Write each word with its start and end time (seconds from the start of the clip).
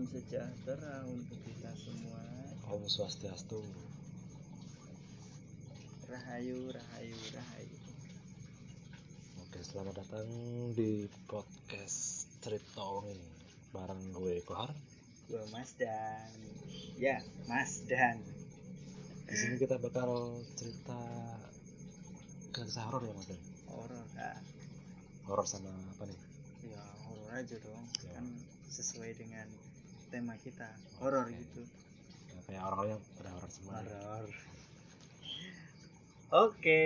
Salam 0.00 0.16
sejahtera 0.16 1.04
untuk 1.12 1.36
kita 1.44 1.76
semua. 1.76 2.24
Om 2.72 2.88
Swastiastu. 2.88 3.60
Rahayu, 6.08 6.72
rahayu, 6.72 7.20
rahayu. 7.36 7.78
Oke, 9.44 9.60
selamat 9.60 10.00
datang 10.00 10.24
di 10.72 11.04
podcast 11.28 12.32
Cerita 12.40 12.80
Wengi 12.80 13.44
bareng 13.76 14.16
gue 14.16 14.40
Kohar. 14.48 14.72
Gua 15.28 15.44
Mas 15.52 15.76
Dan. 15.76 16.32
Ya, 16.96 17.20
Mas 17.44 17.84
Dan. 17.84 18.24
Di 19.28 19.36
sini 19.36 19.60
kita 19.60 19.76
bakal 19.76 20.40
cerita 20.56 20.96
kisah 22.56 22.88
horor 22.88 23.04
ya, 23.04 23.12
Mas 23.12 23.28
Dan. 23.28 23.40
Horor 23.68 24.04
kak. 24.16 24.40
Horor 25.28 25.44
sama 25.44 25.68
apa 25.92 26.08
nih? 26.08 26.20
Ya 26.72 26.84
horor 27.04 27.36
aja 27.36 27.56
dong. 27.60 27.84
Ya. 28.00 28.16
Kan 28.16 28.32
sesuai 28.72 29.12
dengan 29.20 29.44
tema 30.10 30.34
kita. 30.36 30.68
Horor 30.98 31.24
Oke. 31.24 31.34
gitu. 31.36 31.62
Ya, 32.28 32.40
kayak 32.44 32.62
orang-orang 32.64 32.90
yang 32.90 33.02
pada 33.16 33.30
horor 33.30 33.48
semua. 33.48 33.74
ya. 33.80 33.98
Horor. 34.00 34.32
Oke. 36.32 36.80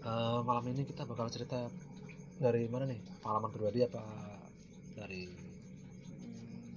Eh, 0.00 0.38
malam 0.42 0.64
ini 0.66 0.82
kita 0.82 1.04
bakal 1.04 1.28
cerita 1.28 1.68
dari 2.36 2.64
mana 2.66 2.84
nih? 2.84 3.00
Pengalaman 3.20 3.50
pribadi 3.50 3.80
apa 3.82 4.00
dari 4.94 5.28
Hmm, 6.10 6.72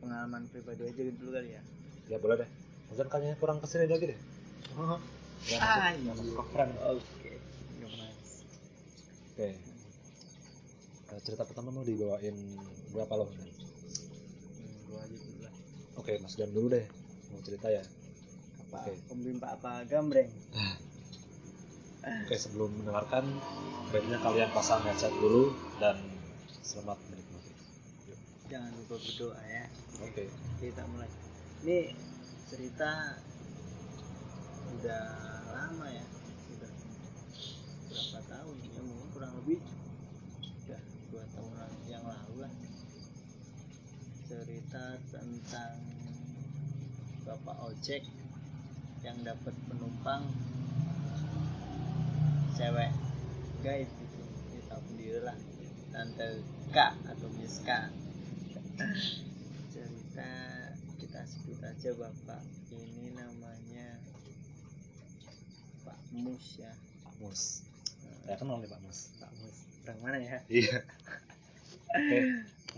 pengalaman 0.00 0.42
pribadi 0.46 0.82
aja 0.84 1.02
dulu 1.12 1.30
kali 1.32 1.50
ya. 1.52 1.62
ya 2.06 2.16
boleh 2.16 2.36
deh. 2.38 2.50
Dan 2.88 3.06
kayaknya 3.06 3.34
kurang 3.36 3.58
ke 3.58 3.66
sini 3.66 3.86
lagi 3.86 4.14
deh. 4.14 4.18
Oh. 4.74 4.98
Nggak 5.42 5.60
Ah, 5.60 5.90
iya. 5.92 6.12
Oke. 6.14 7.32
Oke. 9.26 9.48
Eh, 11.06 11.20
cerita 11.22 11.42
pertama 11.42 11.70
mau 11.70 11.82
dibawain 11.82 12.34
berapa 12.90 13.14
lo? 13.16 13.26
Aja 14.94 15.16
dulu 15.18 15.38
lah. 15.42 15.54
Oke, 15.98 16.12
Mas 16.22 16.34
Dan 16.38 16.50
dulu 16.54 16.66
deh. 16.70 16.86
Mau 17.34 17.42
cerita 17.42 17.66
ya. 17.66 17.82
Apa? 18.66 18.86
Oke. 18.86 18.92
Pembimpa 19.10 19.46
apa 19.58 19.82
gambreng? 19.90 20.30
Oke, 22.06 22.38
sebelum 22.38 22.70
mendengarkan, 22.70 23.26
baiknya 23.90 24.22
kalian 24.22 24.50
pasang 24.54 24.78
headset 24.86 25.10
dulu 25.18 25.50
dan 25.82 25.98
selamat 26.62 27.02
menikmati. 27.10 27.50
Yuk. 28.06 28.18
Jangan 28.46 28.70
lupa 28.78 28.94
berdoa 28.94 29.40
ya. 29.42 29.66
Oke. 29.96 30.28
kita 30.60 30.84
mulai 30.92 31.08
ini 31.64 31.96
cerita 32.44 33.16
udah 34.76 35.06
lama 35.56 35.86
ya 35.88 36.04
udah 36.52 36.70
berapa 37.88 38.20
tahun 38.28 38.56
ya 38.60 38.80
mungkin 38.84 39.08
kurang 39.16 39.32
lebih 39.40 39.58
udah 40.68 40.80
dua 41.08 41.24
tahun 41.32 41.50
yang 41.88 42.04
lalu 42.04 42.44
lah 42.44 42.52
cerita 44.46 44.94
tentang 45.10 45.74
bapak 47.26 47.66
ojek 47.66 48.06
yang 49.02 49.18
dapat 49.26 49.50
penumpang 49.66 50.22
cewek 52.54 52.94
gaib 53.66 53.90
gitu 53.90 54.18
ya 54.54 54.62
tahu 54.70 54.82
sendiri 54.86 55.18
lah 55.26 55.34
tante 55.90 56.46
K 56.70 56.78
atau 56.78 57.26
Miss 57.34 57.58
K 57.66 57.90
cerita 59.74 60.30
kita 61.02 61.20
sebut 61.26 61.58
aja 61.66 61.90
bapak 61.98 62.46
ini 62.70 63.18
namanya 63.18 63.98
Pak 65.82 65.98
Mus 66.14 66.62
ya 66.62 66.70
Pak 67.02 67.14
Mus. 67.18 67.66
Saya 68.22 68.38
kenal 68.38 68.62
nih 68.62 68.70
Pak 68.70 68.78
Mus. 68.78 69.10
Pak 69.18 69.30
Mus 69.42 69.58
orang 69.82 69.98
mana 70.06 70.18
ya 70.22 70.38
Iya. 70.46 70.78
Oke, 71.98 72.18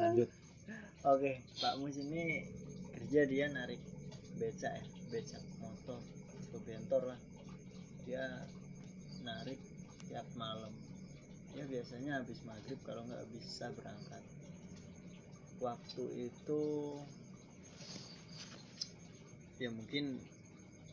lanjut. 0.00 0.37
Oke 1.04 1.32
Pak 1.60 1.74
Mus 1.78 1.98
ini 1.98 2.46
kerja 2.94 3.26
dia 3.26 3.46
narik 3.52 3.78
beca 4.38 4.70
ya 4.70 4.84
beca 5.10 5.38
motor 5.62 6.00
bentor 6.68 7.02
lah. 7.08 7.20
Dia 8.04 8.24
narik 9.24 9.60
tiap 10.08 10.28
malam. 10.36 10.72
Ya 11.56 11.64
biasanya 11.64 12.20
habis 12.20 12.38
maghrib 12.44 12.76
kalau 12.84 13.04
nggak 13.08 13.24
bisa 13.32 13.72
berangkat. 13.72 14.22
Waktu 15.58 16.04
itu 16.30 16.62
ya 19.58 19.72
mungkin 19.74 20.22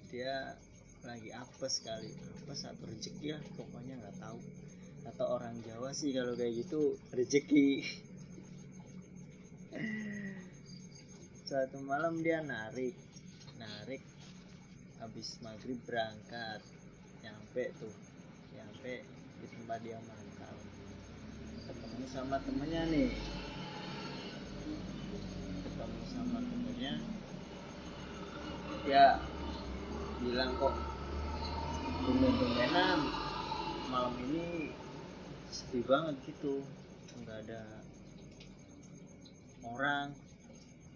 dia 0.09 0.55
lagi 1.03 1.29
apes 1.35 1.83
kali. 1.83 2.11
Apes 2.43 2.65
atau 2.65 2.85
rezeki 2.87 3.35
lah 3.35 3.43
pokoknya 3.59 3.99
nggak 3.99 4.17
tahu. 4.19 4.39
Atau 5.05 5.25
orang 5.27 5.59
Jawa 5.67 5.93
sih 5.93 6.15
kalau 6.15 6.33
kayak 6.33 6.65
gitu 6.65 6.97
rezeki 7.13 7.83
suatu 11.45 11.77
malam 11.85 12.25
dia 12.25 12.41
narik 12.41 12.97
narik 13.61 14.01
habis 14.97 15.37
maghrib 15.45 15.77
berangkat. 15.85 16.57
Nyampe 17.21 17.69
tuh 17.77 17.93
nyampe 18.57 19.05
di 19.37 19.45
tempat 19.53 19.77
dia 19.85 20.01
mangkal. 20.09 20.57
Ketemu 21.69 22.05
sama 22.09 22.41
temennya 22.41 22.89
nih. 22.89 23.13
Ketemu 25.69 26.01
sama 26.09 26.39
temennya. 26.41 26.93
Dia 28.89 29.05
bilang 30.25 30.49
kok 30.57 30.73
tumben-tumbenan 32.09 32.99
malam 33.93 34.17
ini 34.17 34.73
sepi 35.53 35.85
banget 35.85 36.17
gitu. 36.25 36.65
Nggak 37.21 37.37
ada 37.45 37.61
orang 39.61 40.24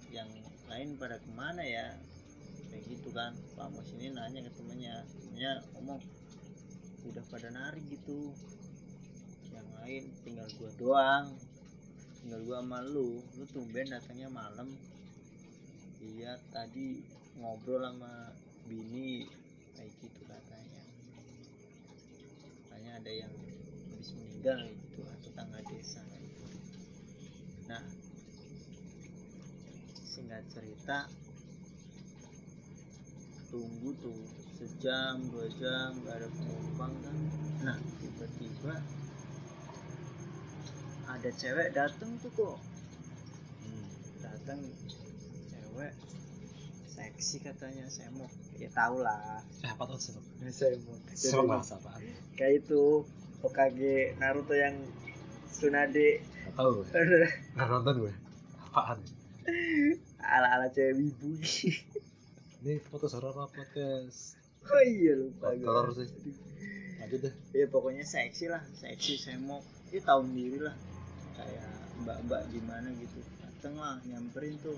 yang 0.10 0.30
lain 0.70 0.98
pada 0.98 1.18
ke 1.22 1.30
mana 1.34 1.62
ya? 1.62 1.94
Kayak 2.70 2.84
gitu 2.90 3.10
kan. 3.14 3.34
Pak 3.58 3.68
Mus 3.74 3.90
ini 3.98 4.14
nanya 4.14 4.46
ke 4.46 4.52
temennya. 4.54 5.06
Temennya 5.06 5.52
ngomong 5.78 6.00
udah 7.10 7.24
pada 7.30 7.50
narik 7.50 7.86
gitu. 7.90 8.34
Yang 9.54 9.68
lain 9.82 10.04
tinggal 10.26 10.48
gua 10.58 10.72
doang. 10.78 11.26
Tinggal 12.22 12.42
gua 12.46 12.58
sama 12.62 12.80
lu. 12.86 13.22
Lu 13.38 13.46
tumben 13.50 13.90
datangnya 13.90 14.30
malam. 14.30 14.70
Iya 16.00 16.38
tadi 16.54 17.02
ngobrol 17.42 17.86
sama 17.86 18.34
bini. 18.70 19.26
Kayak 19.78 19.94
gitu 20.02 20.22
katanya. 20.26 20.84
Katanya 22.66 22.92
ada 23.02 23.12
yang 23.12 23.34
habis 23.94 24.10
meninggal 24.14 24.60
gitu 24.70 25.02
tetangga 25.26 25.60
desa. 25.70 26.02
Kayak 26.06 26.24
gitu. 26.30 26.46
nah 27.70 27.99
singkat 30.20 30.44
cerita 30.52 31.08
tunggu 33.50 33.96
tuh 33.98 34.20
sejam 34.54 35.16
dua 35.32 35.48
jam 35.56 35.96
gak 36.04 36.20
ada 36.20 36.28
penumpang 36.30 36.92
kan 37.00 37.18
nah 37.62 37.78
tiba-tiba 37.98 38.76
ada 41.08 41.30
cewek 41.32 41.72
dateng 41.72 42.20
tuh 42.20 42.32
kok 42.32 42.58
Hmm. 43.60 43.88
datang 44.20 44.60
cewek 45.48 45.94
seksi 46.86 47.40
katanya 47.40 47.88
semok 47.88 48.28
ya 48.56 48.68
tau 48.70 49.00
lah 49.00 49.40
Eh, 49.62 49.72
apa 49.72 49.84
tuh 49.86 50.00
semok 50.00 50.26
Sebab 51.16 51.44
bahasa 51.50 51.76
apaan? 51.76 52.04
kayak 52.36 52.64
itu 52.64 53.08
Hokage 53.40 54.16
Naruto 54.16 54.52
yang 54.52 54.76
Tsunade 55.50 56.20
tau 56.52 56.76
gue. 56.76 56.88
Nonton 57.56 57.96
gue. 58.02 58.14
Apaan? 58.66 59.00
ala-ala 60.30 60.70
cewek 60.70 60.94
wibu. 60.94 61.42
Ini 62.60 62.78
foto 62.86 63.08
horor 63.10 63.34
apa 63.34 63.50
podcast? 63.56 64.36
oh 64.68 64.84
iya 64.84 65.16
lupa 65.16 65.56
Horor 65.56 65.96
sih. 65.96 66.10
Lanjut 67.00 67.20
deh. 67.26 67.34
ya 67.56 67.66
pokoknya 67.72 68.04
seksi 68.06 68.52
lah 68.52 68.62
seksi 68.78 69.16
semok. 69.18 69.64
Ya 69.90 70.04
tahu 70.06 70.28
sendiri 70.28 70.62
lah. 70.62 70.76
Kayak 71.40 71.72
mbak-mbak 72.06 72.42
gimana 72.54 72.92
gitu. 73.00 73.20
Dateng 73.42 73.80
lah 73.80 73.98
nyamperin 74.06 74.60
tuh. 74.62 74.78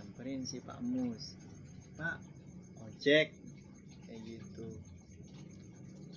Nyamperin 0.00 0.48
si 0.48 0.58
Pak 0.64 0.80
Mus. 0.82 1.36
Pak 2.00 2.18
ojek. 2.88 3.36
Kayak 4.08 4.20
gitu. 4.26 4.68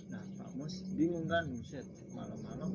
Nah 0.10 0.24
Pak 0.40 0.50
Mus 0.58 0.88
bingung 0.96 1.28
kan 1.28 1.46
buset 1.52 1.86
malam-malam. 2.16 2.72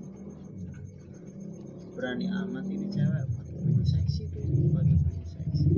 Berani 1.96 2.30
amat 2.30 2.64
ini 2.70 2.86
cewek 2.92 3.37
baju 3.58 3.82
seksi 3.84 4.22
tuh. 4.30 4.44
Pakai 4.74 4.94
baju 4.96 5.24
seksi. 5.26 5.68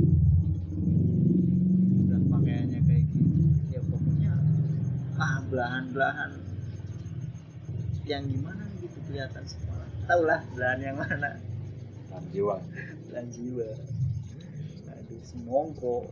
Udah 2.05 2.21
pakaiannya 2.29 2.81
kayak 2.85 3.05
gitu 3.13 3.33
ya 3.73 3.81
pokoknya 3.89 4.33
ah 5.17 5.35
belahan-belahan. 5.49 6.33
Yang 8.05 8.23
gimana 8.37 8.65
gitu 8.81 8.99
kelihatan 9.09 9.45
semua. 9.47 9.85
Tau 10.05 10.23
lah 10.27 10.41
belahan 10.53 10.81
yang 10.83 10.97
mana. 10.99 11.39
Dan 12.11 12.25
jiwa. 12.35 12.57
belahan 13.09 13.29
jiwa. 13.31 13.69
Aduh 14.99 15.23
semongko. 15.23 16.11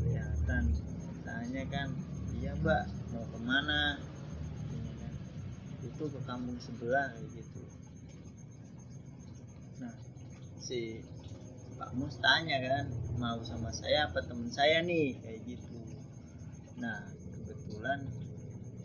Kelihatan. 0.00 0.62
Tanya 1.22 1.62
kan 1.70 1.88
iya 2.40 2.52
mbak 2.58 2.90
mau 3.12 3.24
ke 3.28 3.38
mana? 3.44 4.00
Ini 4.72 4.92
kan. 4.98 5.12
itu 5.82 6.04
ke 6.08 6.20
kampung 6.26 6.58
sebelah 6.62 7.10
kayak 7.14 7.28
gitu 7.36 7.62
nah 9.82 9.94
si 10.72 11.04
Pak 11.76 11.92
Mus 12.00 12.16
tanya 12.24 12.56
kan 12.64 12.88
mau 13.20 13.36
sama 13.44 13.68
saya 13.76 14.08
apa 14.08 14.24
temen 14.24 14.48
saya 14.48 14.80
nih? 14.80 15.20
Kayak 15.20 15.44
gitu. 15.44 15.76
Nah 16.80 17.12
kebetulan 17.28 18.08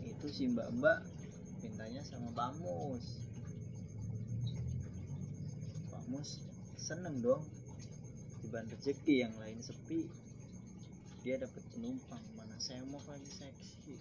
itu 0.04 0.26
si 0.28 0.52
mbak 0.52 0.68
mbak 0.76 1.00
mintanya 1.64 2.04
sama 2.04 2.28
Pak 2.36 2.60
Mus. 2.60 3.24
Pak 5.88 6.04
Mus 6.12 6.44
seneng 6.76 7.24
dong 7.24 7.40
tiban 8.44 8.68
rezeki 8.68 9.24
yang 9.24 9.32
lain 9.40 9.56
sepi. 9.64 10.12
Dia 11.24 11.40
dapat 11.40 11.64
penumpang 11.72 12.20
mana 12.36 12.60
saya 12.60 12.84
mau 12.84 13.00
lagi 13.08 13.32
seksi. 13.32 13.96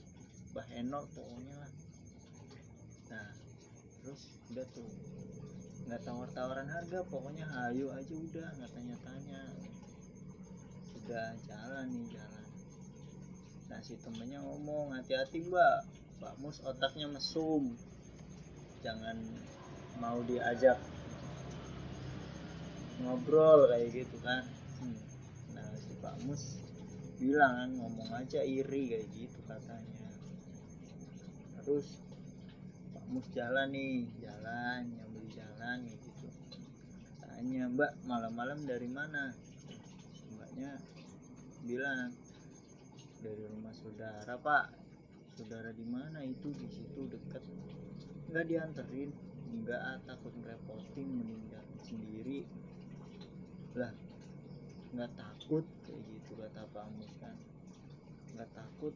Bah 0.51 0.67
enol 0.75 1.07
pokoknya 1.15 1.55
lah. 1.55 1.71
Nah 3.15 3.31
terus 4.03 4.27
udah 4.51 4.67
tuh 4.75 4.91
nggak 5.87 6.03
tawar-tawaran 6.03 6.67
harga 6.67 6.99
pokoknya 7.07 7.47
hayu 7.47 7.87
aja 7.95 8.11
udah 8.11 8.47
nggak 8.59 8.71
tanya-tanya 8.75 9.41
udah 10.99 11.27
jalan 11.47 11.87
nih 11.95 12.07
jalan. 12.11 12.47
Nah 13.71 13.79
si 13.79 13.95
temennya 14.03 14.43
ngomong 14.43 14.91
hati-hati 14.99 15.47
mbak. 15.47 15.87
Pak 16.19 16.35
Mus 16.43 16.59
otaknya 16.67 17.07
mesum. 17.07 17.71
Jangan 18.83 19.15
mau 20.03 20.19
diajak 20.27 20.75
ngobrol 22.99 23.71
kayak 23.71 24.03
gitu 24.03 24.19
kan. 24.19 24.43
Hmm. 24.83 24.99
nah 25.55 25.71
si 25.79 25.95
Pak 26.03 26.19
Mus 26.27 26.59
bilang 27.15 27.63
kan, 27.63 27.69
ngomong 27.79 28.11
aja 28.11 28.43
iri 28.43 28.91
kayak 28.91 29.07
gitu 29.15 29.39
katanya. 29.47 30.11
Terus 31.63 32.03
Pak 32.91 33.05
Mus 33.07 33.27
jalan 33.31 33.71
nih 33.71 34.03
jalan 34.19 35.06
kayak 35.57 35.97
gitu. 36.05 36.27
Tanya 37.21 37.63
mbak 37.69 37.91
malam-malam 38.05 38.65
dari 38.65 38.89
mana? 38.89 39.33
Mbaknya 40.37 40.71
bilang 41.65 42.13
dari 43.21 43.43
rumah 43.49 43.73
saudara 43.73 44.33
pak. 44.37 44.65
Saudara 45.37 45.69
di 45.73 45.85
mana 45.85 46.21
itu? 46.25 46.49
Di 46.53 46.69
situ 46.69 47.09
deket 47.09 47.43
nggak 48.29 48.45
dianterin. 48.45 49.09
Nggak 49.47 49.81
ah, 49.81 49.97
takut 50.05 50.33
ngerepotin 50.37 51.07
meninggal 51.07 51.65
sendiri. 51.81 52.45
Lah 53.77 53.93
nggak 54.93 55.11
takut 55.17 55.65
kayak 55.85 56.01
gitu 56.09 56.31
kata 56.37 56.61
Pak 56.73 56.85
Mus 56.97 57.13
kan. 57.21 57.37
Nggak 58.33 58.49
takut 58.53 58.93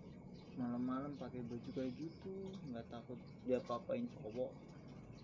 malam-malam 0.58 1.14
pakai 1.18 1.42
baju 1.46 1.70
kayak 1.74 1.94
gitu. 1.98 2.36
Nggak 2.70 2.90
takut 2.90 3.18
dia 3.46 3.58
papain 3.66 4.06
cowok 4.22 4.71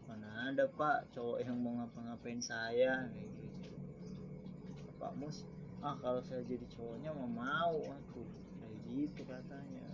mana 0.07 0.27
ada 0.49 0.65
pak? 0.71 1.11
Cowok 1.11 1.43
yang 1.43 1.59
mau 1.59 1.83
ngapa-ngapain 1.83 2.39
saya 2.39 3.11
kayak 3.11 3.31
gitu. 3.43 3.71
Pak 4.97 5.13
Mus 5.19 5.43
ah 5.85 5.93
kalau 6.01 6.17
saya 6.25 6.41
jadi 6.49 6.65
cowoknya 6.73 7.13
mau 7.13 7.29
mau 7.29 7.75
aku 7.77 8.23
kayak 8.63 8.77
gitu 8.89 9.21
katanya. 9.27 9.85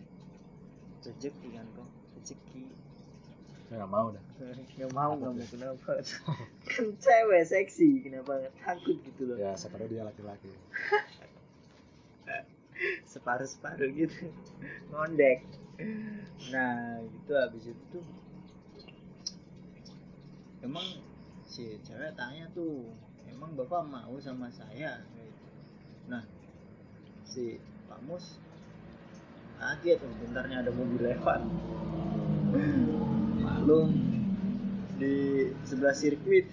Rezeki 1.03 1.49
kan 1.51 1.67
kok 1.75 1.89
rezeki. 2.15 2.65
Nggak 3.73 3.89
mau 3.89 4.07
dah. 4.13 4.23
Nggak 4.77 4.91
mau 4.93 5.11
nggak 5.17 5.31
mau. 5.33 5.45
Kenapa? 5.49 5.91
Kan 6.69 6.85
cewek 7.01 7.43
seksi 7.43 8.05
kenapa? 8.05 8.47
Takut 8.61 8.97
gitu 9.01 9.21
loh. 9.27 9.35
Ya 9.35 9.57
tahu 9.57 9.85
dia 9.89 10.05
laki-laki. 10.05 10.47
Separuh-separuh 13.11 13.89
gitu. 13.97 14.29
Ngondek. 14.93 15.43
Nah 16.53 17.01
gitu. 17.01 17.31
Habis 17.33 17.73
itu 17.73 17.83
tuh 17.91 18.05
emang 20.63 20.87
si 21.43 21.75
cewek 21.83 22.15
tanya 22.15 22.47
tuh 22.55 22.87
emang 23.27 23.51
bapak 23.59 23.83
mau 23.83 24.15
sama 24.23 24.47
saya? 24.47 25.03
Nah 26.07 26.23
si 27.27 27.59
Pak 27.91 27.99
Mus 28.07 28.39
kaget 29.59 29.99
oh, 29.99 30.15
bentarnya 30.23 30.63
ada 30.63 30.71
mobil 30.71 31.03
lewat. 31.03 31.43
Maklum 33.43 33.91
di 34.95 35.51
sebelah 35.67 35.91
sirkuit. 35.91 36.47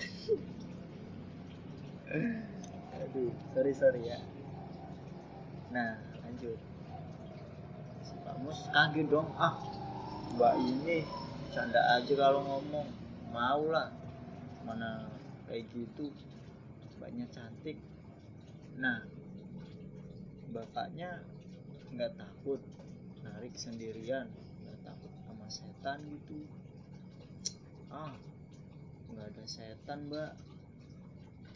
Aduh 2.99 3.31
sorry 3.55 3.73
sorry 3.79 4.11
ya. 4.11 4.19
Nah 5.71 6.03
lanjut. 6.27 6.59
Si 8.03 8.15
Pak 8.27 8.37
Mus 8.43 8.59
kaget 8.75 9.07
dong 9.07 9.31
ah 9.39 9.55
mbak 10.35 10.59
ini 10.59 11.07
canda 11.55 11.79
aja 11.95 12.13
kalau 12.19 12.43
ngomong. 12.43 12.99
Mau 13.31 13.71
lah 13.71 14.00
mana 14.65 15.09
kayak 15.49 15.67
gitu 15.73 16.13
mbaknya 17.01 17.27
cantik. 17.33 17.81
Nah 18.77 19.03
bapaknya 20.53 21.25
nggak 21.91 22.15
takut 22.21 22.61
narik 23.25 23.57
sendirian 23.57 24.29
nggak 24.63 24.79
takut 24.85 25.13
sama 25.25 25.47
setan 25.49 25.99
gitu. 26.07 26.45
Ah 27.89 28.13
nggak 29.11 29.27
ada 29.33 29.45
setan 29.49 30.13
mbak. 30.13 30.37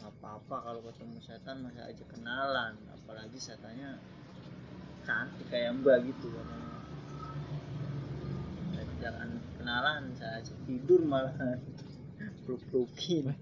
Apa-apa 0.05 0.69
kalau 0.69 0.81
ketemu 0.85 1.17
setan 1.17 1.65
masih 1.65 1.81
aja 1.81 2.03
kenalan 2.09 2.77
apalagi 2.93 3.37
setannya 3.41 3.97
cantik 5.05 5.45
kayak 5.53 5.77
mbak 5.77 6.01
gitu. 6.09 6.29
Katanya 6.33 6.73
jangan 9.01 9.29
kenalan 9.61 10.03
saya 10.17 10.41
ajak 10.41 10.57
tidur 10.65 11.01
malah 11.05 11.33
peluk-pelukin 12.45 13.33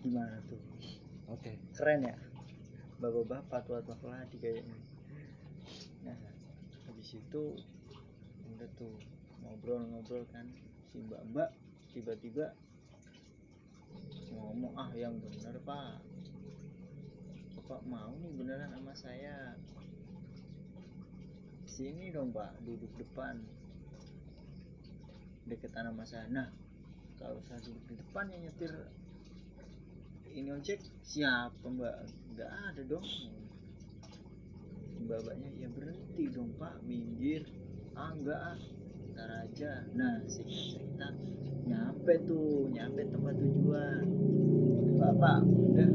gimana 0.00 0.36
tuh 0.48 0.60
oke 1.28 1.52
keren 1.76 2.08
ya 2.08 2.16
bapak-bapak 3.00 3.60
tua-tua 3.68 3.96
keladi 4.00 4.36
kayaknya 4.40 4.78
nah 6.04 6.16
habis 6.88 7.12
itu 7.12 7.56
udah 8.56 8.68
tuh 8.80 8.96
ngobrol-ngobrol 9.44 10.24
kan 10.32 10.48
si 10.88 11.04
mbak-mbak 11.04 11.52
tiba-tiba 11.92 12.56
ngomong 14.32 14.72
ah 14.80 14.90
yang 14.96 15.20
bener 15.20 15.56
pak 15.62 16.00
bapak 17.60 17.80
mau 17.84 18.12
nih 18.20 18.32
beneran 18.32 18.72
sama 18.72 18.92
saya 18.96 19.56
sini 21.68 22.08
dong 22.12 22.32
pak 22.32 22.56
duduk 22.64 22.90
depan 22.96 23.40
deketan 25.44 25.92
sama 25.92 26.04
saya 26.08 26.26
nah 26.32 26.48
kalau 27.24 27.40
duduk 27.64 27.80
di 27.88 27.94
depan 27.96 28.28
yang 28.28 28.40
nyetir 28.44 28.72
ini 30.34 30.50
ojek 30.50 30.82
siapa 31.00 31.62
mbak? 31.64 32.04
Nggak 32.34 32.50
ada 32.50 32.82
dong. 32.84 33.06
Mbak-mbaknya 35.06 35.48
ya 35.56 35.68
berhenti 35.70 36.24
dong 36.28 36.50
pak. 36.58 36.82
Minggir. 36.82 37.46
Ah 37.94 38.10
enggak 38.12 38.34
ah. 38.36 38.58
Ntar 39.14 39.30
aja. 39.46 39.86
Nah 39.94 40.20
singkat 40.26 40.50
cerita 40.74 41.08
nyampe 41.64 42.12
tuh 42.26 42.66
nyampe 42.68 43.06
tempat 43.06 43.34
tujuan. 43.38 44.04
Bapak 44.98 45.46
udah. 45.46 45.90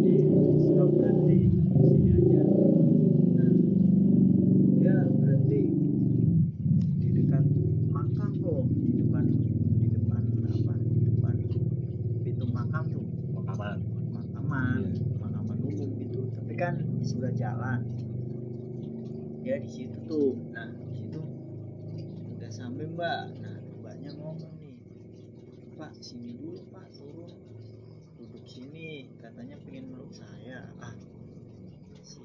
Di 0.00 0.14
stop 0.56 0.90
berhenti. 0.96 1.40
Sini 1.84 2.08
aja 2.16 2.42
nah 3.36 3.52
dia 4.80 4.96
berhenti 5.20 5.60
di 6.96 7.08
dekat 7.12 7.44
makam 7.92 8.30
kok 8.40 8.64
di 8.72 9.04
depan 9.04 9.24
di 9.76 9.86
depan 9.92 10.22
apa 10.48 10.72
di 10.80 11.00
depan 11.12 11.34
pintu 12.24 12.44
makam 12.48 12.84
tuh 12.88 13.04
pengalaman 13.32 13.78
makaman 14.12 14.80
Iya. 14.80 15.04
makaman 15.20 15.56
umum 15.64 15.90
gitu 16.00 16.20
tapi 16.32 16.54
kan 16.56 16.74
di 16.80 17.04
sebelah 17.04 17.28
jalan. 17.40 17.80
Dia 19.40 19.56
di 19.56 19.70
situ 19.72 19.96
tuh. 20.04 20.36
Nah 20.52 20.68
di 20.76 20.84
situ 20.92 21.20
udah 22.36 22.50
sampai 22.52 22.84
mbak. 22.84 23.40
Nah 23.40 23.56
mbaknya 23.80 24.12
ngomong 24.12 24.52
nih 24.60 24.76
pak 25.80 25.96
sini 26.04 26.36
dulu 26.36 26.60
pak 26.68 26.92
turun. 26.92 27.32
Duduk 28.20 28.44
sini. 28.44 29.08
Katanya 29.16 29.56
pengen 29.64 29.88
meluk 29.96 30.12
saya. 30.12 30.68
Ah 30.84 30.92
si 32.04 32.20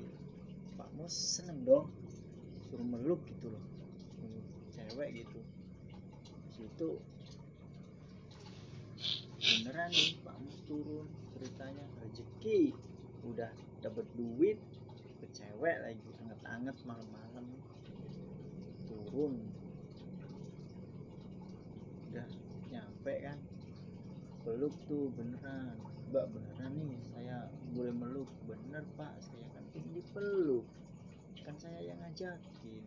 Pak 0.75 0.91
Mus 0.99 1.15
seneng 1.15 1.63
dong. 1.63 1.87
Suruh 2.67 2.83
meluk 2.83 3.23
gitu 3.31 3.55
loh. 3.55 3.63
Cewek 4.75 5.23
gitu. 5.23 5.39
Situ 6.51 6.99
beneran 9.39 9.87
nih 9.95 10.19
Pak 10.27 10.35
Mus 10.43 10.59
turun 10.67 11.07
ceritanya. 11.31 11.87
Rezeki. 12.03 12.75
Udah 13.23 13.49
dapat 13.79 14.05
duit 14.13 14.59
cewek 15.55 15.77
lagi 15.87 16.09
anget-anget 16.19 16.75
malam-malam. 16.83 17.47
Turun. 18.91 19.39
Udah 22.11 22.27
nyampe 22.67 23.13
kan? 23.23 23.39
Peluk 24.43 24.75
tuh 24.91 25.07
beneran. 25.15 25.79
Mbak 26.11 26.25
beneran 26.35 26.75
nih 26.75 26.99
saya 27.07 27.47
boleh 27.71 27.95
meluk. 27.95 28.27
Bener 28.43 28.83
pak. 28.99 29.15
Saya 29.23 29.47
kan 29.55 29.63
pengen 29.71 29.95
dipeluk. 29.95 30.67
Kan 31.39 31.55
saya 31.55 31.79
yang 31.79 32.03
ngajakin. 32.03 32.83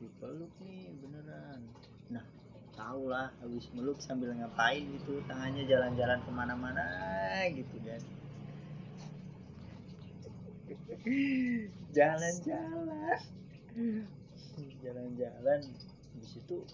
Dipeluk 0.00 0.52
nih 0.64 0.96
beneran. 0.96 1.60
Nah 2.08 2.24
tahu 2.72 2.72
tahu 2.72 3.12
lah 3.12 3.28
habis 3.44 3.68
meluk 3.76 4.00
sambil 4.00 4.32
ngapain 4.32 4.80
gitu 4.96 5.20
tangannya 5.28 5.68
jalan-jalan 5.68 6.24
ke 6.24 6.30
mana-mana 6.32 6.88
gitu 7.52 7.76
kan 7.84 8.00
jalan-jalan. 11.92 13.20
Jalan-jalan. 14.80 15.60
Di 16.14 16.26
situ 16.26 16.64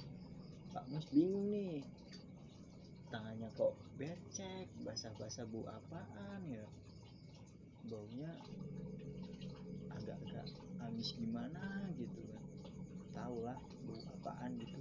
Pak 0.71 0.87
Mus 0.91 1.07
bingung 1.11 1.51
nih. 1.51 1.83
Tangannya 3.11 3.51
kok 3.59 3.75
becek 3.99 4.71
basah-basah 4.87 5.43
bu 5.51 5.67
apaan 5.67 6.41
ya? 6.47 6.67
Baunya 7.91 8.31
agak-agak 9.91 10.47
habis 10.79 11.11
gimana 11.19 11.91
gitu 11.99 12.21
kan. 12.31 12.43
Tahu 13.11 13.43
lah 13.43 13.59
bau 13.59 13.99
apaan 14.15 14.55
gitu. 14.63 14.79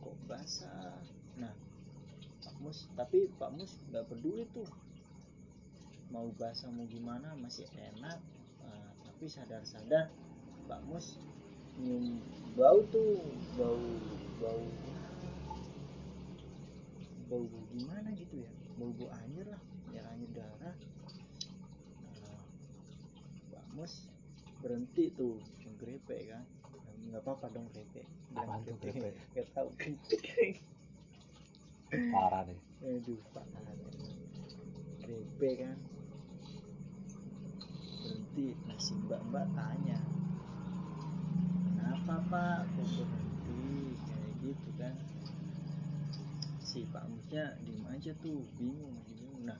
Kok 0.00 0.16
basah? 0.24 0.96
Nah 1.36 1.52
Pak 2.40 2.56
Mus 2.64 2.88
tapi 2.96 3.28
Pak 3.36 3.52
Mus 3.52 3.76
nggak 3.92 4.08
peduli 4.08 4.48
tuh 4.56 4.64
mau 6.10 6.30
basah 6.38 6.70
mau 6.72 6.86
gimana 6.86 7.34
masih 7.38 7.66
enak. 7.76 8.18
Eh, 8.62 8.90
tapi 9.06 9.24
sadar-sadar 9.26 10.10
Pak 10.66 10.80
Mus 10.90 11.20
nyium 11.76 12.18
bau 12.56 12.80
tuh 12.88 13.20
bau 13.60 13.80
bau 14.40 14.64
bau 17.28 17.44
bau 17.44 17.62
gimana 17.74 18.08
gitu 18.16 18.42
ya? 18.42 18.50
Bau 18.80 18.90
bau 18.96 19.08
anjir 19.22 19.46
lah 19.48 19.62
anjir 19.90 20.04
anjir 20.08 20.30
darah. 20.34 20.76
Nah, 22.02 22.42
Pak 23.52 23.66
Mus 23.76 24.08
berhenti 24.62 25.12
tuh 25.14 25.38
grepe 25.76 26.16
kan. 26.28 26.44
Nggak 27.06 27.22
apa-apa 27.22 27.46
dong 27.54 27.70
grepe 27.70 28.02
Apaan 28.34 28.66
tuh 28.66 28.74
grepe? 28.82 29.14
nggak 29.32 29.46
tahu 29.54 29.68
grepe 29.78 30.58
parah 32.12 32.42
nih 32.44 32.58
aduh 32.82 33.20
Pak 33.30 33.46
grepe 35.06 35.50
kan 35.62 35.78
berhenti 38.36 38.68
nah 38.68 38.76
si 38.76 38.92
mbak 39.08 39.22
mbak 39.32 39.48
tanya 39.56 39.98
kenapa 41.72 42.14
pak? 42.28 42.60
Kok 42.76 42.84
berhenti? 43.08 43.96
Kayak 44.04 44.32
gitu 44.44 44.68
kan. 44.76 44.94
Si 46.60 46.84
pak 46.92 47.04
musnya 47.08 47.56
diem 47.64 47.82
aja 47.88 48.12
tuh 48.20 48.44
bingung 48.60 49.00
bingung. 49.08 49.48
Nah 49.48 49.56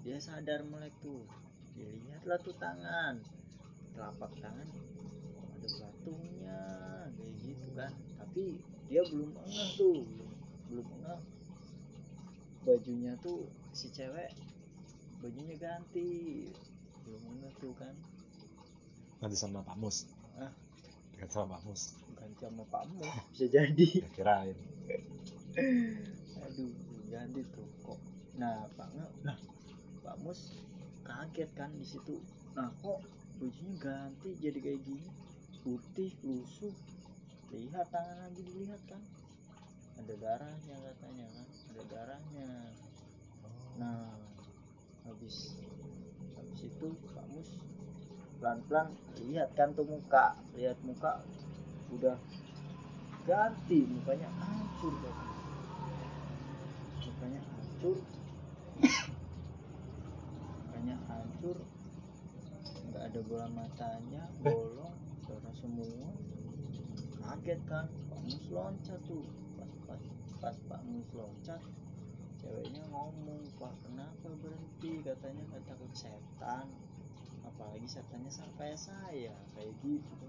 dia 0.00 0.16
sadar 0.16 0.64
melek 0.64 0.96
tuh. 1.04 1.28
Dilihatlah 1.76 2.40
tuh 2.40 2.56
tangan. 2.56 3.20
Telapak 3.92 4.32
tangan 4.40 4.68
ada 5.60 5.68
batungnya 5.76 6.60
kayak 7.12 7.34
gitu 7.44 7.68
kan. 7.76 7.92
Tapi 8.16 8.64
dia 8.88 9.04
belum 9.12 9.30
ngeh 9.44 9.70
tuh 9.76 10.00
belum 10.72 10.86
belum 10.88 11.20
bajunya 12.64 13.12
tuh 13.20 13.44
si 13.76 13.92
cewek 13.92 14.32
bajunya 15.20 15.54
ganti 15.60 16.48
belum 17.10 17.50
tuh 17.58 17.74
kan. 17.74 17.94
Ganti 19.20 19.36
sama 19.36 19.60
Pak 19.66 19.76
Mus. 19.76 20.06
Ah. 20.38 20.52
ganti 21.18 21.32
sama 21.34 21.58
Pak 21.58 21.62
Mus. 21.66 21.82
Ganti 22.16 22.36
sama 22.40 22.64
Pak 22.70 22.84
Mus 22.88 23.10
bisa 23.34 23.46
jadi. 23.50 23.86
Ya 24.00 24.08
kirain. 24.14 24.56
Aduh 26.46 26.72
ganti 27.10 27.40
tuh 27.52 27.68
kok. 27.82 28.00
Nah 28.38 28.64
Pak 28.78 28.88
Nge, 28.94 29.06
nah. 29.26 29.38
Pak 30.00 30.16
Mus 30.24 30.64
kaget 31.04 31.50
kan 31.58 31.68
di 31.76 31.84
situ. 31.84 32.16
Nah 32.56 32.72
kok 32.80 33.04
bajunya 33.36 33.74
ganti 33.76 34.30
jadi 34.40 34.58
kayak 34.62 34.80
gini? 34.86 35.08
Putih 35.60 36.14
lusuh. 36.24 36.72
Lihat 37.50 37.90
tangan 37.90 38.16
lagi 38.24 38.40
dilihat 38.46 38.80
kan? 38.88 39.02
Ada 40.00 40.14
darahnya 40.16 40.76
katanya 40.80 41.26
kan 41.34 41.46
ada 41.74 41.82
darahnya. 41.92 42.50
Nah 43.76 44.16
habis 45.04 45.58
habis 46.60 46.76
itu 46.76 46.88
Pak 47.16 47.24
Mus. 47.32 47.50
Pelan-pelan 48.36 48.92
lihat 49.24 49.48
kan 49.56 49.72
tuh 49.72 49.88
muka 49.88 50.36
lihat 50.52 50.76
muka 50.84 51.24
udah 51.88 52.20
ganti 53.24 53.88
mukanya 53.88 54.28
hancur 54.36 54.92
mukanya 57.00 57.40
hancur. 57.48 57.96
Mukanya 60.60 60.96
hancur. 61.08 61.56
Nggak 62.92 63.02
ada 63.08 63.20
bola 63.24 63.48
matanya 63.56 64.24
bolong 64.44 64.96
darah 65.24 65.54
semua. 65.56 66.12
Kaget 67.24 67.60
kan 67.64 67.88
Pak 68.12 68.20
Mus 68.20 68.44
loncat 68.52 69.00
tuh. 69.08 69.24
Pas 69.56 69.72
pas 69.88 70.00
pas 70.44 70.56
Pak 70.68 70.80
Mus 70.84 71.08
loncat 71.16 71.60
ceweknya 72.40 72.82
ngomong 72.88 73.44
Pak 73.60 73.74
kenapa 73.84 74.28
berhenti? 74.40 75.04
Katanya 75.04 75.42
nggak 75.52 75.64
takut 75.68 75.92
setan. 75.92 76.66
Apalagi 77.44 77.84
setannya 77.84 78.32
sampai 78.32 78.72
saya 78.74 79.36
kayak 79.52 79.76
gitu. 79.84 80.26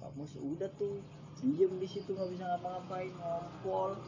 Pak 0.00 0.16
Mus 0.16 0.32
udah 0.38 0.70
tuh 0.80 1.02
diem 1.42 1.76
di 1.76 1.88
situ 1.90 2.14
nggak 2.14 2.30
bisa 2.32 2.44
ngapa-ngapain 2.46 3.12
ngompol. 3.18 3.98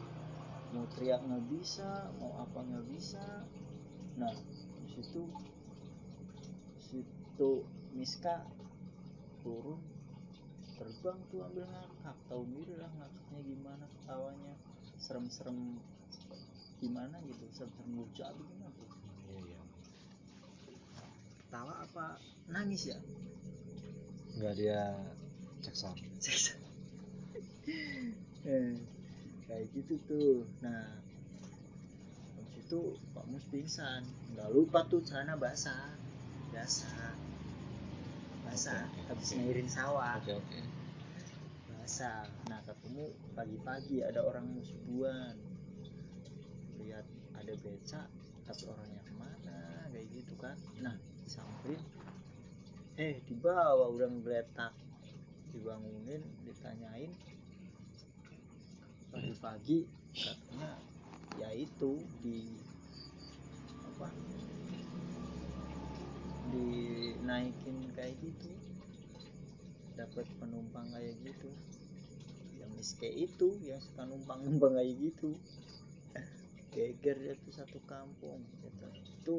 Mau 0.73 0.87
teriak 0.97 1.21
nggak 1.21 1.45
bisa 1.53 2.09
mau 2.17 2.39
apa 2.41 2.59
nggak 2.63 2.85
bisa. 2.89 3.45
Nah 4.17 4.33
di 4.33 4.89
situ 4.89 5.27
situ 6.79 7.51
Miska 7.93 8.47
turun 9.45 9.77
terbang 10.73 11.19
tuh 11.29 11.45
ambil 11.45 11.63
ngakak 11.69 12.17
tahu 12.25 12.43
diri 12.49 12.73
lah 12.79 12.89
ngakaknya 12.97 13.39
gimana 13.45 13.85
ketawanya. 13.99 14.53
Serem-serem 14.97 15.77
gimana 16.83 17.15
gitu 17.23 17.43
lucu 17.95 18.21
apa 18.27 18.35
gimana? 18.43 18.67
Tuh 18.75 18.87
iya 19.31 19.39
iya. 19.39 19.59
Ketawa 21.39 21.73
apa 21.87 22.19
nangis 22.51 22.91
ya? 22.91 22.99
Nggak 24.35 24.53
dia 24.59 24.79
cek 25.63 25.75
sound. 25.75 25.99
Eh, 28.43 28.75
kayak 29.47 29.71
gitu 29.71 29.95
tuh. 30.03 30.43
Nah 30.59 30.83
habis 32.35 32.59
itu 32.59 32.99
Pak 33.15 33.23
Mus 33.31 33.47
pingsan. 33.47 34.03
Nggak 34.35 34.51
lupa 34.51 34.83
tuh 34.91 34.99
celana 34.99 35.39
basah. 35.39 35.95
Basah. 36.51 37.07
Oke, 38.83 38.99
oke, 38.99 39.07
habis 39.15 39.31
oke. 39.31 39.35
ngairin 39.39 39.69
sawah. 39.71 40.19
Oke 40.19 40.35
oke. 40.35 40.59
Basah. 41.71 42.27
Nah 42.51 42.59
ketemu 42.67 43.15
pagi-pagi 43.31 44.03
ada 44.03 44.27
orang 44.27 44.43
musuhan 44.51 45.52
lihat 46.83 47.05
ada 47.39 47.53
beca 47.63 48.01
tapi 48.43 48.63
orangnya 48.67 49.01
ke 49.07 49.13
mana 49.15 49.57
kayak 49.89 50.07
gitu 50.11 50.33
kan. 50.35 50.55
Nah 50.83 50.95
disamperin 51.23 51.79
eh 52.99 53.17
dibawa 53.25 53.89
udah 53.89 54.05
ngegeletak 54.05 54.73
dibangunin 55.49 56.21
ditanyain 56.45 57.09
pagi-pagi 59.09 59.85
katanya 60.13 60.77
ya 61.41 61.49
itu 61.53 61.97
di 62.21 62.45
apa 63.93 64.09
dinaikin 66.53 67.77
kayak 67.97 68.13
gitu. 68.21 68.51
Dapat 69.93 70.25
penumpang 70.41 70.89
kayak 70.93 71.13
gitu. 71.21 71.49
Yang 72.57 72.71
miske 72.77 73.09
itu 73.09 73.57
yang 73.65 73.81
suka 73.81 74.05
numpang 74.09 74.41
numpang 74.45 74.73
kayak 74.77 74.93
gitu 74.97 75.33
geger 76.73 77.15
dia 77.21 77.33
tuh 77.37 77.53
satu 77.53 77.77
kampung 77.85 78.41
gitu. 78.65 78.87
itu 79.23 79.37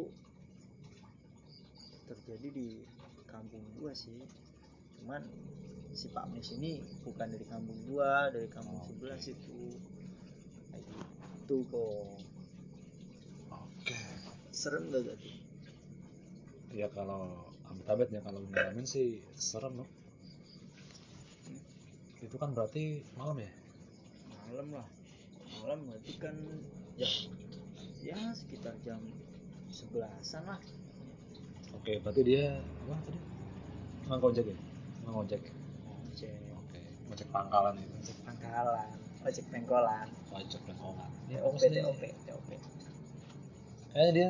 terjadi 2.09 2.49
di 2.55 2.69
kampung 3.26 3.61
gua 3.76 3.93
sih. 3.93 4.14
Cuman 5.00 5.23
si 5.95 6.09
Pak 6.11 6.31
Mus 6.31 6.55
ini 6.57 6.81
bukan 7.03 7.29
dari 7.35 7.47
kampung 7.47 7.79
gua 7.91 8.31
dari 8.31 8.49
kampung 8.49 8.79
Oh, 8.81 8.87
sebelah 8.87 9.19
oke. 9.19 9.26
situ. 9.26 9.61
Kayak 10.71 10.85
gitu 10.88 11.57
kok 11.69 12.09
oke. 13.50 13.97
Serem 14.55 14.88
gak 14.95 15.05
tadi 15.05 15.45
ya 16.75 16.91
kalau 16.91 17.55
amit-amit 17.71 18.11
ya 18.11 18.19
kalau 18.19 18.43
ngalamin 18.50 18.83
sih 18.83 19.23
serem 19.38 19.79
loh 19.79 19.88
itu 22.25 22.35
kan 22.41 22.50
berarti 22.50 23.05
malam 23.14 23.38
ya? 23.38 23.53
Malam 24.49 24.67
lah. 24.81 24.88
Malam 25.62 25.79
berarti 25.87 26.12
kan 26.19 26.35
jam 26.95 27.11
ya 28.05 28.19
sekitar 28.37 28.75
jam 28.87 29.01
sebelasan 29.73 30.47
lah. 30.47 30.61
Oke 31.75 31.99
berarti 31.99 32.23
dia 32.23 32.63
apa 32.87 32.95
tadi? 33.03 33.21
Ngojek 34.07 34.47
ya? 34.47 34.57
Ngojek 35.11 35.41
ya? 35.43 35.53
Ojek 35.91 36.39
oke 36.55 36.81
ngojek 37.11 37.29
pangkalan 37.35 37.75
itu. 37.83 37.95
Ojek 37.99 38.19
pangkalan 38.23 38.89
ojek 39.25 39.45
pengkolan. 39.51 40.09
Ojek 40.37 40.61
pangkalan 40.69 41.11
ya 41.33 41.39
Omes 41.43 41.63
nih. 41.65 41.83
TOP 41.83 42.03
TOP 42.29 42.49
kayaknya 43.95 44.11
dia 44.11 44.29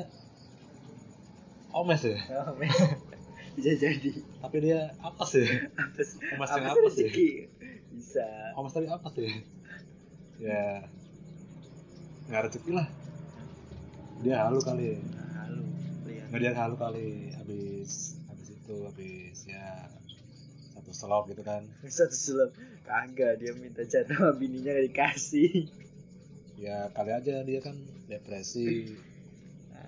omes 1.74 2.02
ya? 2.04 2.18
TOP 2.30 2.60
bisa 3.54 3.72
jadi. 3.78 4.10
Tapi 4.42 4.56
dia 4.62 4.92
apa 5.02 5.24
sih? 5.26 5.46
Apa 5.76 6.00
sih? 6.02 6.18
Omes 6.32 6.50
yang 6.50 6.66
apa 6.70 6.88
sih? 6.90 7.06
bisa. 7.92 8.26
Omes 8.56 8.72
tapi 8.72 8.86
apa 8.88 9.08
sih? 9.12 9.30
Ya 10.38 10.86
nggak 12.28 12.42
rezeki 12.48 12.70
lah. 12.72 12.88
Dia 14.24 14.34
halu 14.46 14.58
kali. 14.64 14.96
Nah, 15.12 15.28
halu 15.44 15.64
lihat 16.08 16.26
nggak 16.32 16.40
dia 16.40 16.52
halu 16.56 16.76
kali. 16.80 17.08
Habis 17.36 18.16
habis 18.30 18.48
itu 18.48 18.76
habis 18.88 19.38
ya 19.44 19.88
satu 20.72 20.90
slot 20.92 21.24
gitu 21.28 21.42
kan. 21.44 21.68
Satu 21.96 22.16
sulap 22.16 22.50
kagak 22.84 23.40
dia 23.40 23.52
minta 23.56 23.84
chat 23.84 24.08
sama 24.08 24.32
bininya 24.36 24.72
gak 24.72 24.86
dikasih. 24.90 25.68
Ya 26.56 26.88
kali 26.96 27.10
aja 27.12 27.44
dia 27.44 27.60
kan 27.60 27.76
depresi. 28.08 28.96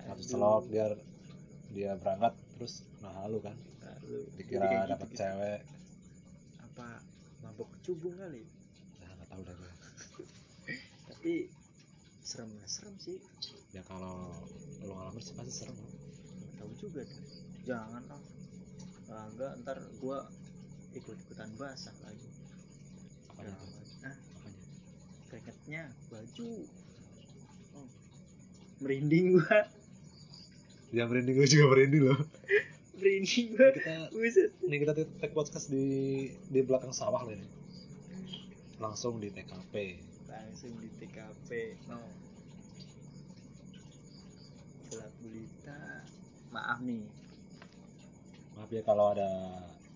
Satu 0.07 0.21
Aduh, 0.21 0.29
slot 0.29 0.63
biar 0.69 0.91
dia 1.73 1.97
berangkat 1.99 2.33
terus 2.57 2.85
nah 3.01 3.13
halu 3.25 3.41
kan. 3.41 3.57
Halu. 3.81 4.23
Dikira 4.37 4.65
kayak 4.69 4.93
dapat 4.93 5.07
gitu-gitu. 5.09 5.21
cewek. 5.25 5.59
Apa 6.63 6.87
mabok 7.41 7.67
kecubung 7.81 8.15
kali? 8.15 8.45
Ya 9.01 9.09
nggak 9.17 9.29
tahu 9.33 9.41
dah 9.41 9.55
gue 9.57 9.71
tapi 11.17 11.49
serem 12.27 12.51
serem 12.67 12.95
sih. 12.99 13.23
Ya 13.71 13.79
kalau 13.87 14.35
lo 14.83 14.91
ngalamin 14.99 15.23
sih 15.23 15.31
pasti 15.31 15.63
serem. 15.63 15.75
Nggak 15.79 16.51
tahu 16.59 16.71
juga 16.75 17.01
deh. 17.07 17.21
Jangan 17.63 18.03
ah 18.11 18.21
Ah, 19.07 19.23
enggak 19.31 19.51
ntar 19.63 19.79
gua 20.03 20.27
ikut 20.91 21.15
ikutan 21.15 21.47
basah 21.55 21.95
lagi. 22.03 22.27
Gawat. 23.39 23.55
ah 24.03 24.15
apanya? 24.35 24.63
Keringetnya 25.31 25.83
baju. 26.11 26.49
Oh. 27.79 27.87
merinding 28.83 29.39
gua. 29.39 29.71
Ya 30.91 31.07
merinding 31.07 31.39
gue 31.39 31.47
juga 31.47 31.65
merinding 31.71 32.03
loh. 32.11 32.19
Merinding 32.99 33.47
Ini 33.47 33.55
gua 33.55 33.69
kita 33.71 33.95
buset. 34.11 34.51
ini 34.65 34.75
kita 34.81 34.93
take 34.97 35.31
podcast 35.31 35.69
di 35.71 35.85
di 36.51 36.59
belakang 36.65 36.91
sawah 36.91 37.23
loh 37.23 37.31
ini. 37.31 37.47
Langsung 38.83 39.23
di 39.23 39.31
TKP 39.31 40.03
langsung 40.27 40.75
di 40.79 40.89
TKP 40.99 41.49
no. 41.87 41.99
Gelap 44.87 45.11
gulita 45.19 46.05
maaf 46.47 46.79
nih 46.79 47.03
maaf 48.57 48.73
ya 48.73 48.81
kalau 48.81 49.13
ada 49.13 49.29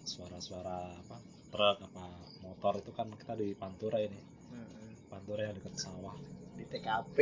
suara-suara 0.06 0.94
apa 1.02 1.18
truk 1.50 1.78
apa 1.82 2.06
motor 2.46 2.78
itu 2.78 2.92
kan 2.94 3.10
kita 3.18 3.34
di 3.34 3.58
Pantura 3.58 3.98
ini. 3.98 4.22
Mm-mm. 4.54 5.10
Pantura 5.10 5.50
yang 5.50 5.58
dekat 5.58 5.76
sawah. 5.82 6.16
Di 6.56 6.64
TKP 6.70 7.18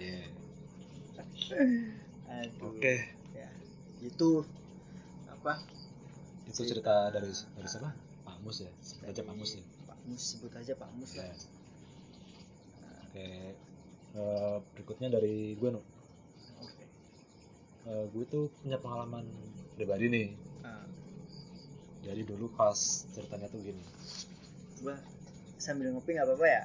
iya. 0.00 0.26
Aduh. 2.40 2.72
Oke. 2.72 2.94
Ya 3.36 3.52
itu 4.00 4.48
apa? 5.28 5.60
Itu 6.48 6.64
cerita 6.64 7.12
dari 7.12 7.30
dari 7.30 7.68
siapa? 7.68 7.92
Pak 8.24 8.36
Mus 8.40 8.64
ya? 8.64 8.72
Sebut 8.80 9.04
aja 9.12 9.20
Pak 9.22 9.34
Mus 9.36 9.50
ya. 9.54 9.64
Pak 9.84 9.98
Mus 10.08 10.22
sebut 10.24 10.52
aja 10.56 10.72
Pak 10.72 10.90
Mus 10.96 11.12
ya 11.12 11.28
lah. 11.28 11.36
Oke 11.36 11.57
Eh, 14.18 14.56
berikutnya 14.74 15.14
dari 15.14 15.54
gue 15.54 15.68
nu 15.70 15.78
oke. 16.58 16.84
Eh, 17.86 18.04
gue 18.10 18.24
tuh 18.26 18.50
punya 18.58 18.74
pengalaman 18.82 19.22
pribadi 19.78 20.10
nih. 20.10 20.28
Ah, 20.66 20.82
jadi 22.02 22.26
dulu 22.26 22.50
pas 22.58 22.74
ceritanya 23.14 23.46
tuh 23.46 23.62
gini. 23.62 23.84
Gua 24.82 24.98
sambil 25.62 25.94
ngopi 25.94 26.18
nggak 26.18 26.26
apa-apa 26.26 26.46
ya? 26.50 26.62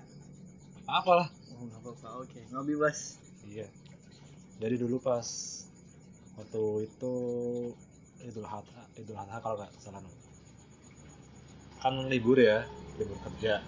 Apalah 0.90 1.30
oh 1.54 1.62
nggak 1.70 1.82
apa-apa. 1.86 2.08
Oke 2.26 2.42
ngopi 2.50 2.74
bos. 2.74 3.22
Iya. 3.46 3.70
Jadi 4.58 4.76
dulu 4.82 4.98
pas 4.98 5.28
waktu 6.42 6.90
itu 6.90 7.14
Idul 8.26 8.50
Adha, 8.50 8.82
Idul 8.98 9.14
Adha 9.20 9.38
kalau 9.46 9.62
nggak 9.62 9.78
salah 9.78 10.02
no. 10.02 10.10
Kan 11.86 12.10
libur 12.10 12.42
ya, 12.42 12.66
libur 12.98 13.20
kerja. 13.30 13.62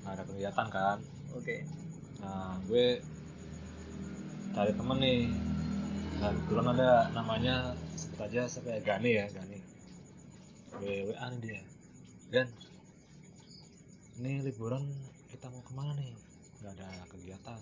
Nggak 0.00 0.12
ada 0.16 0.22
kegiatan 0.24 0.68
kan. 0.72 1.00
Oke 1.36 1.56
Nah, 2.16 2.58
gue 2.64 2.98
cari 4.56 4.72
temen 4.72 4.98
nih. 4.98 5.20
Nah, 6.16 6.32
kebetulan 6.32 6.66
ada 6.74 7.12
namanya 7.12 7.76
sebut 7.94 8.24
aja 8.24 8.48
siapa 8.48 8.72
ya 8.72 8.80
Gani 8.80 9.10
ya, 9.20 9.28
Gani. 9.30 9.60
Gue 10.80 11.12
WA 11.12 11.26
nih 11.28 11.38
dia. 11.44 11.60
Gan, 12.32 12.48
ini 14.18 14.42
liburan 14.48 14.90
kita 15.28 15.52
mau 15.52 15.60
ke 15.60 15.72
mana 15.76 15.92
nih? 15.94 16.16
Nggak 16.64 16.72
ada 16.72 16.88
kegiatan. 17.12 17.60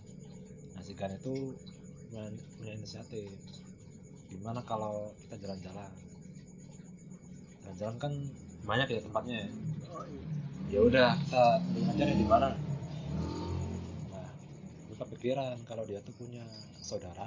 Nah, 0.73 0.81
si 0.87 0.95
Gan 0.95 1.13
itu 1.19 1.53
punya 2.09 2.73
inisiatif. 2.79 3.27
Gimana 4.31 4.63
kalau 4.63 5.13
kita 5.19 5.35
jalan-jalan? 5.45 5.93
Jalan-jalan 7.67 7.97
kan 7.99 8.13
banyak 8.65 8.89
ya 8.97 9.01
tempatnya 9.05 9.37
ya 9.45 9.49
oh 9.93 10.05
iya 10.09 10.25
ya 10.73 10.81
udah 10.81 11.11
kita 11.21 11.45
tentuin 11.61 11.87
aja 11.93 12.03
nih 12.09 12.17
di 12.17 12.27
mana 12.27 12.49
gue 14.95 15.03
kepikiran 15.11 15.59
kalau 15.67 15.83
dia 15.83 15.99
tuh 16.07 16.15
punya 16.15 16.47
saudara 16.79 17.27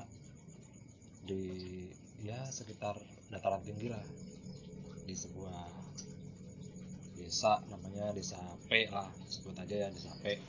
di 1.27 1.83
ya 2.23 2.39
sekitar 2.47 2.95
dataran 3.27 3.59
tinggi 3.67 3.91
lah. 3.91 4.07
Di 5.03 5.11
sebuah 5.11 5.67
desa 7.19 7.59
namanya 7.67 8.15
desa 8.15 8.39
P 8.71 8.87
lah. 8.87 9.11
Sebut 9.27 9.51
aja 9.59 9.75
ya 9.83 9.87
desa 9.91 10.15
P. 10.23 10.39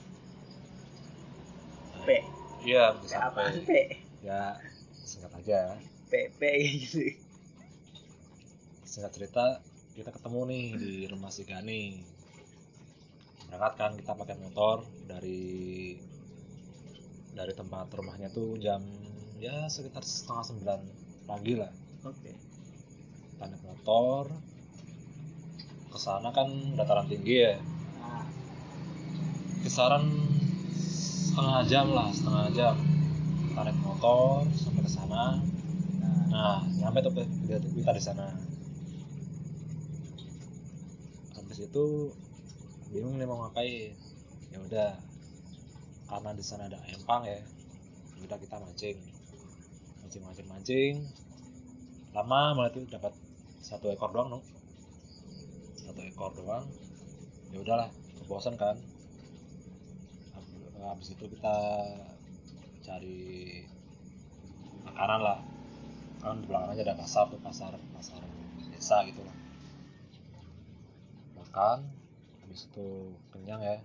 P. 2.06 2.08
Iya 2.62 2.94
P 2.94 3.02
desa 3.02 3.34
P. 3.34 3.38
P? 3.66 3.70
Ya 4.22 4.54
singkat 5.02 5.34
aja 5.42 5.74
P 6.06 6.30
P 6.38 6.42
gitu 6.86 7.02
singkat 8.86 9.10
cerita 9.10 9.58
kita 9.98 10.14
ketemu 10.14 10.40
nih 10.46 10.66
di 10.78 10.92
rumah 11.10 11.34
si 11.34 11.42
Gani. 11.42 11.98
Berangkat 13.50 13.74
kan 13.74 13.92
kita 13.98 14.14
pakai 14.14 14.38
motor 14.38 14.86
dari 15.10 15.98
dari 17.32 17.52
tempat 17.56 17.90
rumahnya 17.92 18.28
tuh 18.30 18.56
jam 18.60 18.84
ya 19.38 19.66
sekitar 19.70 20.02
setengah 20.02 20.44
sembilan 20.44 20.80
pagi 21.28 21.54
lah. 21.56 21.72
Oke. 22.04 22.32
Kita 23.34 23.44
naik 23.46 23.62
motor 23.64 24.32
ke 25.88 25.98
sana 25.98 26.28
kan 26.30 26.48
dataran 26.76 27.08
tinggi 27.08 27.36
ya. 27.42 27.56
Ah. 28.04 28.26
Kisaran 29.64 30.04
setengah 30.76 31.60
jam 31.66 31.86
lah 31.92 32.08
setengah 32.10 32.46
jam. 32.54 32.76
Naik 33.58 33.78
motor 33.82 34.46
sampai 34.54 34.82
ke 34.86 34.90
sana. 34.90 35.42
Nah 35.98 36.18
Nah, 36.28 36.62
nyampe 36.78 37.02
tuh 37.02 37.12
kita, 37.18 37.58
kita 37.58 37.90
di 37.98 38.02
sana. 38.02 38.30
Habis 41.34 41.58
itu 41.66 42.14
bingung 42.94 43.18
nih 43.18 43.26
mau 43.26 43.42
ngapain. 43.42 43.96
Ya 44.54 44.58
udah, 44.62 44.90
karena 46.10 46.30
di 46.38 46.44
sana 46.48 46.64
ada 46.68 46.78
empang 46.94 47.22
ya. 47.28 47.40
Udah 48.24 48.38
kita 48.42 48.56
mancing, 48.64 48.98
mancing, 50.02 50.22
mancing, 50.26 50.48
mancing. 50.52 50.94
Lama 52.16 52.40
banget 52.56 52.72
tuh 52.76 52.84
dapat 52.94 53.12
satu 53.68 53.86
ekor 53.94 54.10
doang, 54.14 54.28
no. 54.34 54.40
Satu 55.84 56.00
ekor 56.10 56.30
doang. 56.38 56.64
Ya 57.52 57.58
udahlah, 57.64 57.88
kebosan 58.20 58.54
kan. 58.60 58.76
Hab- 60.34 60.82
Habis 60.88 61.08
itu 61.14 61.24
kita 61.28 61.54
cari 62.86 63.18
makanan 64.86 65.20
lah 65.26 65.38
kan 66.22 66.36
di 66.42 66.46
belakangnya 66.50 66.82
ada 66.86 66.94
pasar 67.02 67.24
tuh 67.30 67.40
pasar 67.46 67.72
pasar 67.94 68.20
desa 68.74 68.96
gitu 69.06 69.20
lah 69.22 69.36
makan 71.38 71.78
habis 72.42 72.60
itu 72.68 72.88
kenyang 73.32 73.62
ya 73.62 73.76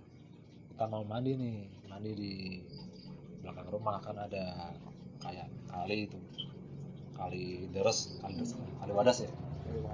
kita 0.74 0.90
mau 0.90 1.06
mandi 1.06 1.38
nih 1.38 1.70
mandi 1.86 2.10
di 2.18 2.32
belakang 3.46 3.70
rumah 3.70 4.02
kan 4.02 4.18
ada 4.18 4.74
kayak 5.22 5.46
kali 5.70 6.10
itu. 6.10 6.18
Kali 7.14 7.70
deres 7.70 8.18
kali 8.18 8.42
deres 8.42 8.58
kali 8.58 8.90
wadas 8.90 9.22
ya? 9.22 9.30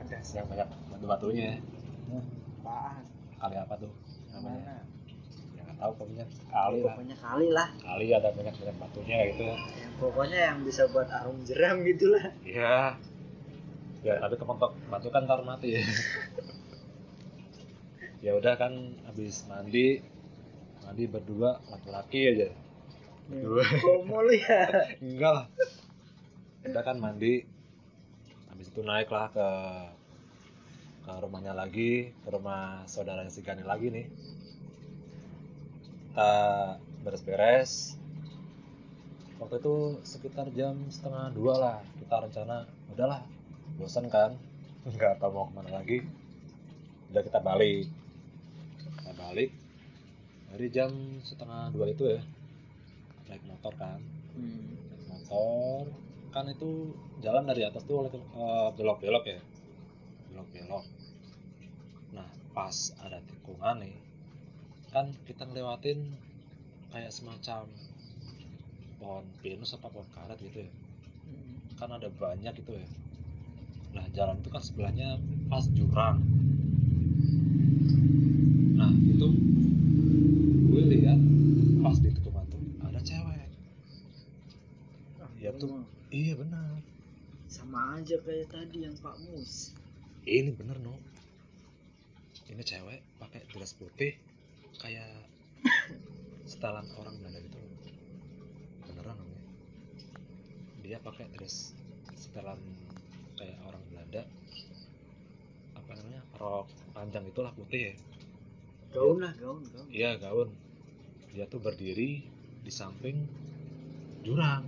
Ada 0.00 0.24
sih 0.24 0.40
yang 0.40 0.48
banyak 0.48 0.68
batu 0.88 1.04
batunya 1.04 1.60
apaan? 2.64 3.04
Kali 3.36 3.56
apa 3.60 3.74
tuh 3.76 3.92
namanya? 4.32 4.56
Mana? 4.56 4.76
Ya 5.52 5.60
nggak 5.68 5.76
tahu 5.84 5.92
pokoknya 6.00 6.24
kali 6.48 6.78
lah. 6.80 6.94
pokoknya 6.96 7.16
kali 7.20 7.46
lah. 7.52 7.68
Kali 7.76 8.06
ada 8.16 8.28
banyak 8.32 8.54
banyak 8.56 8.76
batunya 8.80 9.16
gitu. 9.36 9.42
Ya 9.44 9.56
yang 9.60 9.92
pokoknya 10.00 10.38
yang 10.48 10.58
bisa 10.64 10.82
buat 10.88 11.08
arum 11.12 11.44
jeram 11.44 11.84
gitulah 11.84 12.24
Iya. 12.40 12.96
Ya, 14.00 14.16
tapi 14.16 14.40
kepentok 14.40 14.72
batu 14.88 15.12
kan 15.12 15.28
ntar 15.28 15.44
mati 15.44 15.76
ya. 15.76 15.84
ya 18.24 18.32
udah 18.32 18.56
kan 18.56 18.96
habis 19.04 19.44
mandi 19.44 20.00
mandi 20.90 21.06
berdua 21.06 21.62
laki-laki 21.70 22.34
aja. 22.34 22.50
Berdua. 23.30 23.62
komo 23.78 24.26
lu 24.26 24.34
ya 24.34 24.66
Enggak 25.06 25.32
lah. 25.38 25.46
Udah 26.66 26.82
kan 26.82 26.98
mandi. 26.98 27.46
Habis 28.50 28.74
itu 28.74 28.82
naik 28.82 29.06
lah 29.06 29.30
ke 29.30 29.48
ke 31.06 31.12
rumahnya 31.22 31.54
lagi, 31.54 32.10
ke 32.10 32.28
rumah 32.34 32.82
saudara 32.90 33.22
si 33.30 33.38
Gani 33.46 33.62
lagi 33.62 33.86
nih. 33.86 34.10
Kita 36.10 36.34
beres-beres. 37.06 37.94
Waktu 39.38 39.62
itu 39.62 39.76
sekitar 40.02 40.50
jam 40.58 40.90
setengah 40.90 41.30
dua 41.30 41.54
lah. 41.54 41.78
Kita 42.02 42.18
rencana, 42.18 42.66
udahlah, 42.90 43.22
bosan 43.78 44.10
kan, 44.10 44.34
nggak 44.90 45.22
tahu 45.22 45.38
mau 45.38 45.46
ke 45.46 45.52
mana 45.54 45.70
lagi. 45.70 46.02
Udah 47.14 47.22
kita 47.22 47.38
balik. 47.38 47.86
Kita 48.98 49.14
balik. 49.14 49.59
Dari 50.50 50.66
jam 50.74 50.90
setengah 51.22 51.70
dua 51.70 51.86
itu 51.94 52.10
ya 52.10 52.20
naik 53.30 53.46
motor 53.46 53.72
kan. 53.78 54.02
Hmm. 54.34 54.74
naik 54.90 55.06
motor 55.06 55.86
kan 56.34 56.46
itu 56.50 56.94
jalan 57.22 57.46
dari 57.46 57.62
atas 57.66 57.82
tuh 57.86 58.06
oleh 58.06 58.10
eh, 58.14 58.68
belok-belok 58.74 59.24
ya. 59.30 59.40
Belok-belok. 60.34 60.84
Nah 62.14 62.28
pas 62.50 62.74
ada 62.98 63.22
tikungan 63.22 63.86
nih 63.86 63.94
kan 64.90 65.14
kita 65.22 65.46
ngelewatin 65.46 66.02
kayak 66.90 67.14
semacam 67.14 67.70
pohon 68.98 69.22
pinus 69.38 69.78
apa 69.78 69.86
pohon 69.86 70.06
karet 70.10 70.38
gitu 70.42 70.66
ya. 70.66 70.70
Hmm. 71.30 71.78
kan 71.78 71.94
ada 71.94 72.10
banyak 72.10 72.50
gitu 72.58 72.74
ya. 72.74 72.86
Nah 73.94 74.02
jalan 74.10 74.42
itu 74.42 74.50
kan 74.50 74.62
sebelahnya 74.62 75.22
pas 75.46 75.62
jurang. 75.70 76.18
Nah 78.74 78.90
itu 78.90 79.28
pas 81.90 81.98
di 81.98 82.14
tikungan 82.14 82.46
tuh 82.46 82.62
ada 82.86 83.02
cewek. 83.02 83.50
Ah, 85.18 85.26
Ya, 85.42 85.50
tuh. 85.58 85.74
mah 85.74 85.82
iya 86.14 86.38
benar. 86.38 86.78
Sama 87.50 87.98
aja 87.98 88.14
kayak 88.22 88.46
tadi 88.46 88.86
yang 88.86 88.94
Pak 89.02 89.18
Mus. 89.26 89.74
Ini 90.22 90.54
bener 90.54 90.78
no 90.78 90.94
ini 92.46 92.62
cewek 92.62 93.02
pakai 93.18 93.42
dress 93.50 93.74
putih 93.74 94.14
kayak 94.78 95.10
setelan 96.46 96.86
orang 96.94 97.18
Belanda 97.18 97.42
gitu. 97.42 97.58
Loh 97.58 97.74
beneran 98.86 99.18
loh 99.18 99.26
ya. 99.26 99.40
dia 100.86 100.98
pakai 101.02 101.26
dress 101.34 101.74
setelan 102.14 102.62
kayak 103.34 103.58
orang 103.66 103.82
Belanda. 103.90 104.22
Apa 105.74 105.90
namanya? 105.98 106.22
Rok 106.38 106.70
panjang 106.94 107.26
itulah 107.26 107.50
putih 107.50 107.90
ya. 107.90 107.94
Gaun 108.94 109.18
lah 109.18 109.34
gaun 109.42 109.66
gaun. 109.74 109.86
Iya 109.90 110.14
gaun 110.22 110.69
dia 111.30 111.46
tuh 111.46 111.62
berdiri 111.62 112.26
di 112.60 112.72
samping 112.72 113.26
jurang 114.26 114.66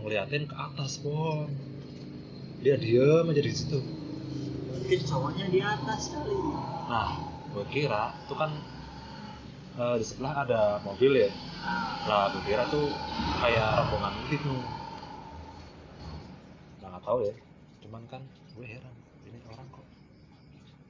ngeliatin 0.00 0.46
ke 0.46 0.56
atas 0.56 1.02
pohon 1.02 1.50
dia 2.64 2.78
diem 2.78 3.26
aja 3.26 3.42
di 3.42 3.52
situ 3.52 3.80
mungkin 4.70 5.00
cowoknya 5.06 5.46
di 5.50 5.60
atas 5.60 6.14
kali 6.14 6.38
Nah, 6.90 7.22
gue 7.54 7.62
kira 7.70 8.10
itu 8.26 8.34
kan 8.34 8.50
eh, 9.78 9.94
di 9.94 10.02
sebelah 10.02 10.42
ada 10.42 10.82
mobil 10.82 11.22
ya. 11.22 11.30
Nah, 12.10 12.34
gue 12.34 12.42
kira 12.42 12.66
tuh 12.66 12.90
kayak 13.38 13.78
rombongan 13.78 14.14
gitu. 14.26 14.58
Nah, 16.82 16.90
nggak 16.90 17.02
tahu 17.06 17.30
ya. 17.30 17.34
Cuman 17.86 18.02
kan 18.10 18.26
gue 18.58 18.66
heran, 18.66 18.96
ini 19.30 19.38
orang 19.54 19.70
kok 19.70 19.86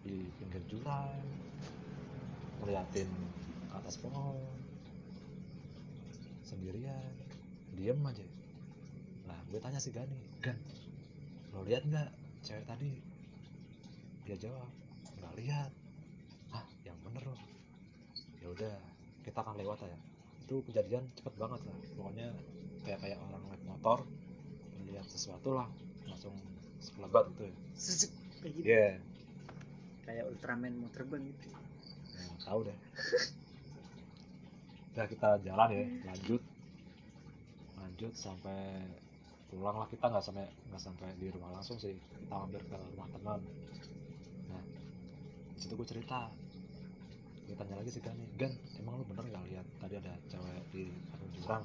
di 0.09 0.25
pinggir 0.41 0.65
jurang 0.73 1.21
ngeliatin 2.65 3.13
ke 3.71 3.77
atas 3.79 3.97
pohon 4.03 4.35
sendirian 6.43 7.15
diem 7.79 8.01
aja. 8.03 8.27
Nah 9.31 9.39
gue 9.47 9.63
tanya 9.63 9.79
si 9.79 9.95
Gani 9.95 10.19
Gan 10.43 10.59
lo 11.55 11.63
lihat 11.63 11.87
nggak 11.87 12.11
cewek 12.43 12.67
tadi? 12.67 12.91
Dia 14.27 14.37
jawab 14.39 14.71
nggak 15.23 15.35
lihat. 15.39 15.71
Ah 16.51 16.67
yang 16.83 16.99
bener 17.07 17.23
loh 17.23 17.43
ya 18.43 18.49
udah 18.51 18.75
kita 19.23 19.39
akan 19.39 19.55
lewat 19.61 19.85
ya 19.87 19.99
itu 20.43 20.55
kejadian 20.67 21.07
cepet 21.15 21.35
banget 21.39 21.63
lah. 21.63 21.77
Pokoknya 21.95 22.29
kayak 22.83 22.99
kayak 23.07 23.19
orang 23.23 23.43
naik 23.47 23.63
motor 23.71 23.99
melihat 24.83 25.07
sesuatu 25.07 25.55
lah 25.55 25.71
langsung 26.11 26.35
sekelebat 26.83 27.31
gitu 27.37 27.47
ya. 27.47 27.55
Sesek, 27.79 28.11
kayak 28.43 28.53
gitu. 28.59 28.67
Iya. 28.67 28.91
Kayak 30.03 30.25
Ultraman 30.27 30.73
mau 30.83 30.91
terbang 30.91 31.23
gitu. 31.23 31.47
Nggak 32.19 32.43
tahu 32.43 32.61
deh 32.67 32.79
udah 35.01 35.09
kita 35.09 35.41
jalan 35.49 35.69
ya 35.73 35.85
lanjut. 36.13 36.43
Lanjut 37.81 38.13
sampai 38.13 38.85
pulang 39.49 39.81
lah. 39.81 39.89
Kita 39.89 40.13
nggak 40.13 40.21
sampai 40.21 40.45
nggak 40.69 40.77
sampai 40.77 41.09
di 41.17 41.33
rumah 41.33 41.57
langsung 41.57 41.81
sih. 41.81 41.97
Kita 41.97 42.37
mampir 42.37 42.61
ke 42.69 42.77
rumah 42.77 43.09
teman. 43.09 43.41
Nah 44.53 44.63
di 45.57 45.61
situ 45.65 45.73
gue 45.73 45.89
cerita. 45.89 46.29
Gue 47.49 47.57
tanya 47.57 47.81
lagi 47.81 47.97
sih 47.97 48.05
Gani 48.05 48.29
Gan 48.37 48.53
emang 48.77 49.01
lu 49.01 49.09
bener 49.09 49.25
nggak 49.25 49.45
lihat 49.49 49.67
tadi 49.81 49.95
ada 49.97 50.13
cewek 50.29 50.69
di 50.69 50.93
jurang? 51.41 51.65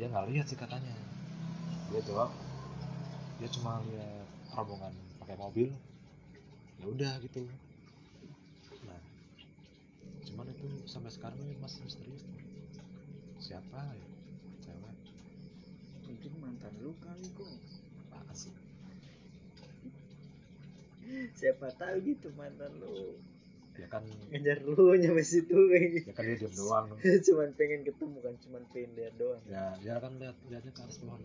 Dia 0.00 0.08
nggak 0.08 0.32
lihat 0.32 0.48
sih 0.48 0.56
katanya. 0.56 0.96
Dia 1.92 2.00
jawab 2.00 2.32
dia 3.36 3.48
cuma 3.52 3.84
lihat 3.92 4.24
rombongan 4.56 4.96
pakai 5.20 5.36
mobil. 5.36 5.68
Ya 6.80 6.84
udah 6.88 7.12
gitu 7.20 7.44
nah 8.88 9.00
cuman 10.26 10.46
itu 10.50 10.66
sampai 10.96 11.12
sekarang 11.12 11.38
ini 11.44 11.54
masih 11.60 11.84
misterius 11.84 12.24
tuh 12.24 12.40
siapa 13.36 13.78
ya? 13.92 14.08
Cewek. 14.64 14.96
Mungkin 16.08 16.32
mantan 16.40 16.72
lu 16.80 16.96
kali 17.04 17.28
kok. 17.36 17.52
Apaan 18.08 18.32
sih? 18.32 18.52
Siapa 21.36 21.68
tahu 21.76 21.96
gitu 22.00 22.32
mantan 22.34 22.72
lu. 22.80 23.20
Ya 23.76 23.86
kan. 23.92 24.08
Ngejar 24.32 24.64
lu 24.64 24.96
nyampe 24.96 25.20
situ. 25.20 25.52
Kayak 25.52 26.00
gitu 26.00 26.08
ya 26.08 26.14
kan 26.16 26.24
dia 26.24 26.36
diem 26.40 26.54
doang. 26.56 26.86
Cuman 27.28 27.48
pengen 27.60 27.84
ketemu 27.84 28.18
kan 28.24 28.34
cuman 28.40 28.62
pengen 28.72 28.90
lihat 28.96 29.14
doang. 29.20 29.42
Ya 29.46 29.76
dia 29.84 30.00
kan 30.00 30.16
lihat 30.16 30.36
lihatnya 30.48 30.72
ke 30.72 30.80
atas 30.80 30.96
pohon. 30.98 31.20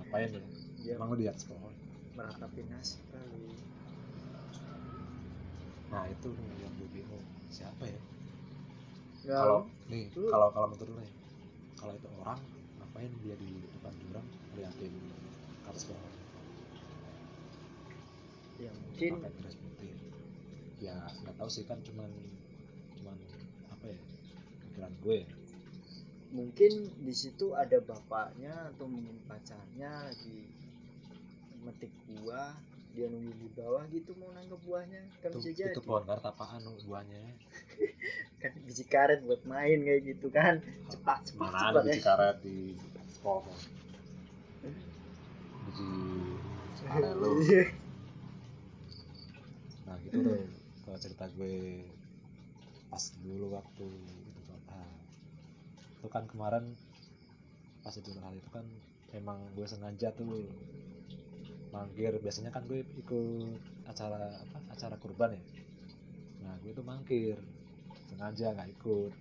Ngapain 0.00 0.32
ya 0.32 0.40
dia 0.80 0.92
emang 0.96 1.12
lu 1.12 1.20
di 1.20 1.28
atas 1.28 1.44
pohon? 1.44 1.76
meratapi 2.16 2.64
nasib 2.72 3.04
kali 3.12 3.52
nah 5.92 6.08
itu 6.08 6.32
yang 6.32 6.72
gue 6.80 6.88
bingung 6.90 7.26
siapa 7.56 7.84
ya? 7.88 8.00
Nggak, 9.26 9.40
kalau 9.40 9.60
nih 9.88 10.04
kalau 10.12 10.48
kalau 10.52 10.66
menurut 10.70 10.88
lu 10.92 10.96
nih 11.00 11.12
kalau 11.80 11.92
itu 11.96 12.08
orang 12.20 12.40
ngapain 12.78 13.12
dia 13.24 13.34
di 13.40 13.50
depan 13.72 13.92
jurang 14.04 14.26
ngeliatin 14.52 14.94
atas 15.66 15.84
pohon 15.88 16.12
ya 18.60 18.70
mungkin. 18.72 19.12
Pakai 19.20 19.32
dress 19.40 19.56
putih 19.56 19.92
ya 20.80 20.96
nggak 21.24 21.36
tahu 21.40 21.48
sih 21.48 21.64
kan 21.64 21.80
cuman 21.84 22.08
cuman 23.00 23.16
apa 23.72 23.84
ya 23.88 23.98
pikiran 24.68 24.92
gue 25.00 25.16
ya. 25.24 25.30
mungkin 26.36 26.72
di 27.00 27.14
situ 27.16 27.56
ada 27.56 27.80
bapaknya 27.80 28.52
atau 28.76 28.84
mungkin 28.84 29.16
pacarnya 29.24 30.12
lagi 30.12 30.52
metik 31.64 31.92
buah 32.12 32.52
dia 32.96 33.12
nunggu 33.12 33.32
di 33.36 33.48
bawah 33.52 33.84
gitu 33.92 34.16
mau 34.16 34.32
nangkep 34.32 34.60
buahnya. 34.64 35.02
Kan 35.20 35.28
itu, 35.36 35.38
bisa 35.44 35.50
jadi. 35.52 35.76
itu 35.76 35.84
pohon 35.84 36.02
karet 36.08 36.24
apaan 36.24 36.64
buahnya? 36.88 37.20
Kan 38.40 38.52
biji 38.64 38.84
karet 38.88 39.20
buat 39.28 39.44
main 39.44 39.84
kayak 39.84 40.00
gitu 40.16 40.32
kan. 40.32 40.64
Cepat 40.88 41.28
cepat 41.28 41.52
mana 41.52 41.56
cepat 41.60 41.72
ada 41.76 41.80
ya. 41.80 41.84
biji 41.84 42.00
karet 42.00 42.36
di 42.40 42.58
pohon 43.20 43.58
biji 45.68 45.88
karet 46.88 47.14
lu. 47.20 47.30
Nah 49.86 49.94
gitu 50.02 50.18
tuh 50.18 50.42
kalau 50.82 50.98
cerita 50.98 51.24
gue 51.38 51.86
pas 52.90 53.04
dulu 53.22 53.54
waktu 53.54 53.86
itu 53.86 54.40
ah, 54.66 54.94
itu 55.94 56.08
kan 56.10 56.26
kemarin 56.26 56.74
pas 57.86 57.94
itu 57.94 58.10
hal 58.18 58.34
itu 58.34 58.50
kan 58.50 58.66
emang 59.14 59.38
gue 59.54 59.62
sengaja 59.62 60.10
tuh 60.10 60.42
mangkir 61.76 62.16
biasanya 62.24 62.48
kan 62.48 62.64
gue 62.64 62.80
ikut 62.96 63.60
acara 63.84 64.32
apa 64.32 64.58
acara 64.72 64.96
kurban 64.96 65.36
ya. 65.36 65.42
Nah 66.40 66.56
gue 66.64 66.72
tuh 66.72 66.86
mangkir. 66.86 67.36
Sengaja 68.08 68.56
nggak 68.56 68.70
ikut. 68.80 69.12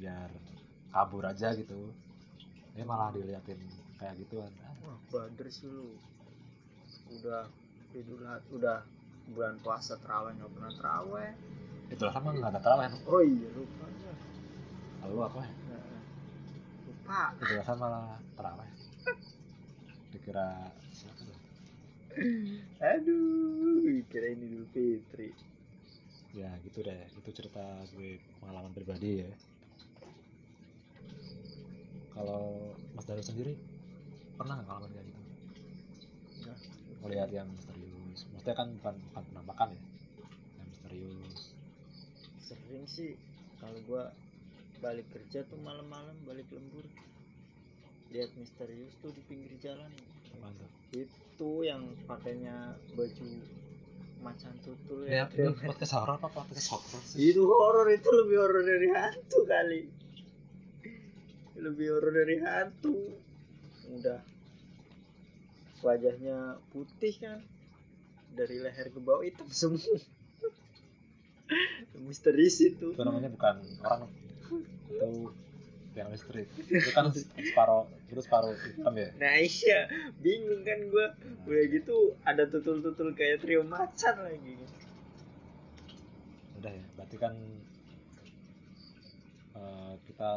Biar 0.00 0.30
kabur 0.88 1.28
aja 1.28 1.52
gitu. 1.52 1.92
Ini 2.72 2.88
malah 2.88 3.12
diliatin 3.12 3.60
kayak 4.00 4.16
gituan. 4.24 4.48
Ah, 4.64 4.72
wah 4.88 4.96
bader 5.12 5.52
sih 5.52 5.68
lu. 5.68 5.92
Udah 7.12 7.44
idul 7.92 8.24
udah 8.56 8.80
bulan 9.36 9.60
puasa 9.60 10.00
terawih 10.00 10.32
nggak 10.40 10.50
pernah 10.56 10.72
terawih. 10.72 11.32
Itu 11.92 12.02
lah 12.08 12.12
kan 12.16 12.32
nggak 12.32 12.50
ada 12.56 12.60
terawih. 12.64 12.88
Oh 13.04 13.20
iya 13.20 13.48
lupa 13.52 13.84
lalu 15.02 15.18
apa? 15.28 15.42
Ya 15.44 15.80
lupa. 16.88 17.20
Itu 17.36 17.52
lah 17.52 17.76
malah 17.76 18.16
terawih. 18.38 18.70
Dikira 20.12 20.48
aduh 22.92 24.02
kira 24.12 24.26
ini 24.36 24.44
Idul 24.52 24.66
Fitri. 24.72 25.32
Ya 26.36 26.48
gitu 26.64 26.84
deh. 26.84 27.08
Itu 27.16 27.30
cerita 27.32 27.62
gue 27.92 28.20
pengalaman 28.40 28.72
pribadi 28.72 29.24
ya. 29.24 29.30
Kalau 32.12 32.76
Mas 32.92 33.08
Daru 33.08 33.24
sendiri 33.24 33.56
pernah 34.36 34.60
nggak 34.60 34.68
ngalamin 34.68 34.90
kayak 34.92 35.06
gitu? 35.08 35.20
Nggak. 36.42 36.58
melihat 37.02 37.30
yang 37.34 37.48
misterius. 37.50 38.20
Maksudnya 38.30 38.54
kan 38.54 38.68
bukan 38.78 38.94
bukan 39.10 39.22
penampakan 39.32 39.68
ya? 39.74 39.82
Yang 40.60 40.66
misterius. 40.70 41.40
Sering 42.44 42.86
sih 42.86 43.12
kalau 43.58 43.78
gua 43.88 44.12
balik 44.78 45.06
kerja 45.14 45.46
tuh 45.48 45.58
malam-malam 45.64 46.14
balik 46.28 46.46
lembur. 46.52 46.84
Lihat 48.12 48.28
misterius 48.36 48.92
tuh 49.00 49.10
di 49.16 49.24
pinggir 49.24 49.56
jalan 49.58 49.88
tuh 50.50 50.70
itu 50.92 51.50
yang 51.62 51.86
pakainya 52.10 52.74
baju 52.98 53.26
macan 54.22 54.54
tutul 54.62 55.02
ya. 55.06 55.26
Trio 55.26 55.50
ini 55.50 55.66
podcast 55.66 55.92
horor 55.98 56.22
apa 56.22 56.30
podcast 56.30 56.68
horor 56.70 57.02
sih? 57.02 57.34
Itu 57.34 57.42
horor 57.46 57.90
itu 57.90 58.08
lebih 58.10 58.36
horor 58.38 58.62
dari 58.62 58.88
hantu 58.94 59.38
kali. 59.44 59.82
Lebih 61.58 61.86
horor 61.90 62.12
dari 62.14 62.36
hantu. 62.38 62.94
Udah. 63.98 64.20
Wajahnya 65.82 66.62
putih 66.70 67.14
kan? 67.18 67.42
Dari 68.32 68.62
leher 68.62 68.88
ke 68.94 68.98
bawah 69.02 69.26
hitam 69.26 69.50
semua. 69.50 69.82
Misterius 72.06 72.62
itu. 72.62 72.94
Itu 72.94 73.02
namanya 73.02 73.28
bukan 73.28 73.58
orang. 73.82 74.10
Itu 74.88 75.34
yang 75.92 76.08
misteri 76.08 76.48
itu 76.56 76.90
kan 76.96 77.12
separuh 77.12 77.84
itu 78.08 78.20
separuh 78.24 78.56
hitam 78.56 78.94
ya? 78.96 79.08
Nah 79.20 79.36
iya. 79.40 79.80
Bingung 80.24 80.64
kan 80.64 80.80
gua. 80.88 81.12
Udah 81.44 81.64
gitu 81.68 82.16
ada 82.24 82.48
tutul-tutul 82.48 83.12
kayak 83.12 83.44
trio 83.44 83.60
macan 83.64 84.14
lagi. 84.24 84.56
Udah 86.60 86.72
ya 86.72 86.84
berarti 86.96 87.16
kan 87.20 87.34
eh, 89.56 89.92
kita 90.08 90.32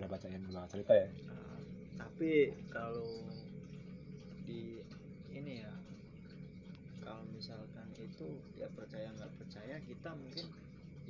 udah 0.00 0.08
bacain 0.08 0.42
dua 0.48 0.68
cerita 0.68 0.92
ya? 0.92 1.08
Tapi 1.96 2.52
kalau 2.68 3.08
di 4.44 4.84
ini 5.32 5.64
ya 5.64 5.72
kalau 7.00 7.24
misalkan 7.32 7.88
itu 7.96 8.28
ya 8.60 8.68
percaya 8.72 9.08
nggak 9.16 9.32
percaya 9.40 9.76
kita 9.84 10.10
mungkin 10.12 10.46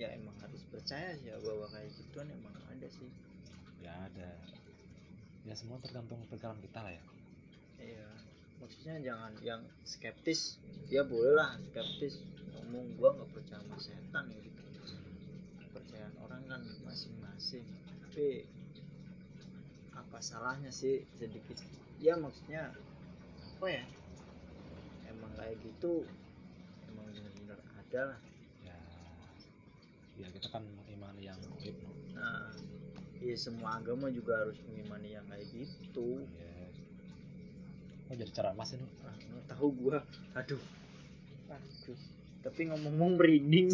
ya 0.00 0.08
emang 0.16 0.32
harus 0.40 0.62
percaya 0.72 1.12
sih 1.20 1.28
ya 1.28 1.36
bahwa 1.44 1.68
kayak 1.68 1.92
gituan 1.92 2.28
emang 2.32 2.54
ada 2.70 2.88
sih. 2.88 3.10
Ya 3.84 3.92
ada. 4.08 4.30
Ya 5.44 5.54
semua 5.58 5.82
tergantung 5.82 6.22
pikiran 6.30 6.56
kita 6.62 6.80
lah 6.80 6.92
ya. 6.94 7.04
Iya. 7.82 8.08
Maksudnya 8.62 8.94
jangan 9.02 9.32
yang 9.42 9.62
skeptis. 9.84 10.56
Ya 10.88 11.02
boleh 11.04 11.34
lah 11.36 11.58
skeptis. 11.70 12.22
Ngomong 12.56 12.96
gua 12.96 13.10
nggak 13.18 13.30
percaya 13.34 13.60
sama 13.60 13.76
setan 13.76 14.24
ya 14.32 14.38
gitu. 14.40 14.62
Kepercayaan 15.66 16.14
orang 16.24 16.42
kan 16.48 16.62
masing-masing. 16.86 17.66
Tapi 18.06 18.46
apa 19.92 20.18
salahnya 20.22 20.70
sih 20.72 21.04
sedikit? 21.18 21.58
Ya 22.00 22.16
maksudnya 22.16 22.72
apa 23.60 23.66
ya? 23.68 23.84
Emang 25.10 25.34
kayak 25.36 25.58
gitu 25.60 26.06
emang 26.88 27.06
bener-bener 27.12 27.58
ada 27.76 28.00
lah 28.14 28.20
ya 30.20 30.28
kita 30.32 30.48
kan 30.52 30.64
mengimani 30.64 31.28
yang 31.28 31.38
gaib 31.56 31.76
no. 31.80 31.92
nah 32.12 32.52
ya 33.22 33.36
semua 33.38 33.80
agama 33.80 34.10
juga 34.12 34.44
harus 34.44 34.58
mengimani 34.66 35.14
yang 35.14 35.24
kayak 35.30 35.46
gitu. 35.54 36.26
Ya 36.36 36.52
oh 38.12 38.14
jadi 38.18 38.32
ceramah 38.34 38.66
sih 38.66 38.76
no. 38.76 38.88
ah, 39.06 39.16
tahu 39.48 39.72
gua. 39.72 40.04
Aduh. 40.36 40.60
Aduh 41.48 42.00
tapi 42.42 42.68
ngomong-ngomong 42.68 43.12
merinding. 43.16 43.70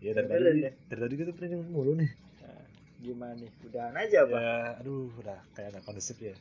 Ya 0.00 0.16
dari 0.16 0.32
tadi 0.32 0.64
ya? 0.64 0.72
dari 0.88 1.00
tadi 1.04 1.14
kita 1.16 1.32
pernah 1.36 1.60
mulu 1.60 1.92
nih. 1.92 2.08
Nah, 2.40 2.64
gimana 3.04 3.36
nih? 3.36 3.52
Udahan 3.68 3.92
aja 4.00 4.24
apa 4.24 4.36
ya 4.40 4.56
aduh 4.80 5.12
udah 5.20 5.40
kayak 5.52 5.76
nggak 5.76 5.84
kondusif 5.84 6.16
ya. 6.24 6.32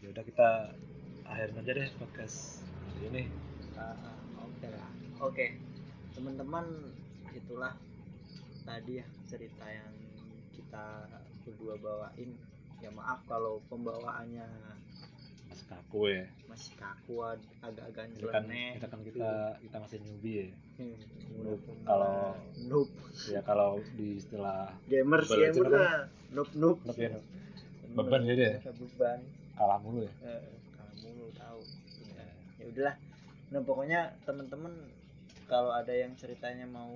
Ya 0.00 0.08
udah 0.08 0.24
kita 0.24 0.72
akhirin 1.28 1.60
aja 1.60 1.72
deh 1.76 1.88
podcast 2.00 2.64
hari 2.64 3.04
ini. 3.12 3.22
Ah, 3.76 3.92
ah, 3.92 4.16
oke 4.40 4.66
lah. 4.72 4.88
Oke. 5.20 5.46
Teman-teman 6.16 6.64
itulah 7.36 7.76
tadi 8.68 8.92
ya 8.94 9.06
cerita 9.24 9.64
yang 9.66 9.92
kita 10.52 10.84
berdua 11.42 11.74
bawain 11.78 12.30
ya 12.78 12.90
maaf 12.90 13.24
kalau 13.24 13.64
pembawaannya 13.66 14.44
masih 15.48 15.66
kaku 15.66 16.00
ya 16.12 16.24
masih 16.46 16.72
kaku 16.76 17.14
agak-agak 17.58 18.04
kita 18.12 18.28
kan 18.28 18.44
nyeleneh 18.44 18.70
kita 18.76 18.86
kan 18.86 18.98
gitu. 19.00 19.16
kita 19.16 19.32
kita 19.58 19.76
masih 19.80 19.98
newbie 20.00 20.36
ya 20.38 20.48
Hmm, 20.78 20.94
Noob. 21.42 21.58
Kalau- 21.82 22.38
noob 22.64 22.88
ya 23.26 23.40
kalau 23.42 23.82
di 23.92 24.14
istilah 24.16 24.70
gamers 24.86 25.26
gamer 25.26 25.66
apa? 25.66 25.74
lah 25.74 25.98
noob 26.30 26.48
noob 26.54 26.76
Noob 26.86 26.94
ya, 26.96 27.10
noob. 27.10 27.24
Beban 27.98 28.22
ya? 28.22 28.62
beban 28.62 29.18
kalah 29.58 29.78
mulu 29.82 30.06
ya 30.06 30.12
eh, 30.22 30.44
kamu 30.70 31.08
lu 31.16 31.26
tahu 31.34 31.60
Ya. 32.06 32.24
ya 32.60 32.64
udahlah 32.68 32.94
nah 33.48 33.60
pokoknya 33.60 34.00
temen-temen 34.22 34.74
kalau 35.48 35.72
ada 35.72 35.90
yang 35.90 36.14
ceritanya 36.14 36.68
mau 36.68 36.94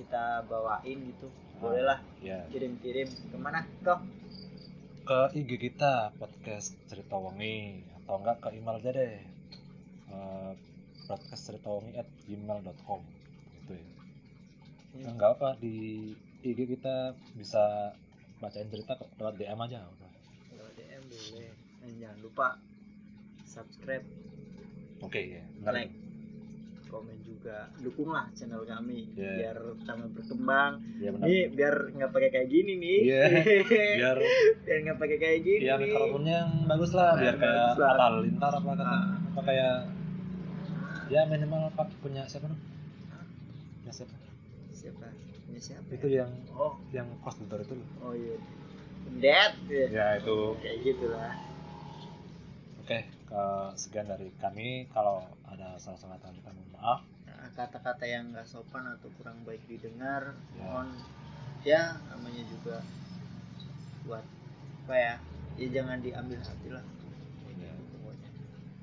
kita 0.00 0.48
bawain 0.48 0.98
gitu. 1.12 1.28
Bolehlah 1.60 2.00
ya 2.24 2.40
kirim-kirim. 2.48 3.08
Ke 3.08 3.36
mana 3.36 3.68
kok? 3.84 4.00
Ke 5.04 5.28
IG 5.36 5.60
kita 5.60 6.16
podcast 6.16 6.72
cerita 6.88 7.20
wengi. 7.20 7.84
Atau 8.00 8.16
enggak 8.16 8.40
ke 8.40 8.48
email 8.56 8.80
aja 8.80 8.90
deh. 8.90 9.20
Eh, 10.10 10.50
podcast 11.04 11.42
cerita 11.44 11.68
wengi 11.68 11.92
at 11.94 12.08
gmail.com 12.24 13.00
gitu 13.60 13.72
ya. 13.76 13.84
Hmm. 14.90 15.14
enggak 15.14 15.30
apa 15.38 15.48
di 15.60 16.10
IG 16.40 16.58
kita 16.66 17.12
bisa 17.36 17.92
bacain 18.40 18.72
cerita 18.72 18.96
ke- 18.96 19.12
lewat 19.20 19.36
DM 19.36 19.60
aja 19.60 19.84
udah. 19.84 20.10
Lewat 20.56 20.72
DM 20.74 21.02
boleh. 21.06 21.52
Dan 21.80 21.92
jangan 22.00 22.18
lupa 22.20 22.46
subscribe. 23.44 24.06
Oke 25.00 25.20
ya 25.20 25.44
benar 25.60 25.72
like 25.76 25.92
komen 26.90 27.16
juga. 27.22 27.70
Dukunglah 27.78 28.26
channel 28.34 28.66
kami 28.66 29.08
Iya. 29.14 29.30
biar 29.38 29.56
kami 29.86 30.04
berkembang. 30.12 30.72
Ya 30.98 31.08
benar. 31.14 31.26
Nih 31.30 31.42
biar 31.54 31.74
nggak 31.94 32.10
pakai 32.10 32.30
kayak 32.34 32.48
gini 32.50 32.72
nih. 32.76 32.98
Iya. 33.06 33.22
biar 34.02 34.16
biar 34.66 34.78
nggak 34.84 34.98
pakai 34.98 35.16
kayak 35.22 35.40
gini. 35.46 35.62
Ya 35.64 35.74
nih. 35.78 35.88
mikrofonnya 35.88 36.34
yang 36.44 36.52
bagus 36.66 36.90
lah 36.92 37.14
biar 37.16 37.34
Bagus 37.38 37.46
kayak 37.46 37.68
kata 37.78 38.06
lintar 38.20 38.52
apa 38.52 38.68
kata 38.74 38.84
Ah. 38.84 39.04
apa 39.30 39.40
kayak 39.46 39.74
ya 41.10 41.20
minimal 41.26 41.62
pak 41.74 41.88
punya 42.02 42.22
siapa 42.26 42.46
nih 42.50 42.58
punya 43.82 43.92
siapa? 43.94 44.14
Siapa? 44.74 45.06
Ini 45.50 45.58
siapa 45.62 45.88
itu 45.90 46.06
ya? 46.10 46.26
yang 46.26 46.30
oh. 46.54 46.74
yang 46.90 47.06
kos 47.22 47.38
bentar 47.38 47.58
itu 47.62 47.74
loh. 47.74 47.88
Oh 48.02 48.12
iya. 48.14 48.34
Dead. 49.18 49.52
Ya. 49.70 49.86
ya 49.90 50.06
itu. 50.18 50.54
Kayak 50.62 50.76
gitulah. 50.86 51.32
Oke 52.82 53.19
ke 53.30 53.44
sekian 53.78 54.10
dari 54.10 54.34
kami. 54.42 54.90
Kalau 54.90 55.22
ada 55.46 55.78
salah-salah 55.78 56.18
kita 56.18 56.50
mohon 56.50 56.70
maaf. 56.74 57.00
Nah, 57.24 57.46
kata-kata 57.54 58.04
yang 58.04 58.34
nggak 58.34 58.44
sopan 58.44 58.84
atau 58.90 59.08
kurang 59.16 59.40
baik 59.46 59.62
didengar 59.70 60.34
Ya. 60.52 60.60
mohon 60.60 60.88
ya 61.62 61.82
namanya 62.10 62.42
juga 62.50 62.82
buat 64.04 64.24
apa 64.84 64.94
ya 64.96 65.14
ya 65.56 65.66
jangan 65.70 66.02
diambil 66.02 66.40
hati 66.42 66.68
lah. 66.68 66.84
Ya. 67.60 67.72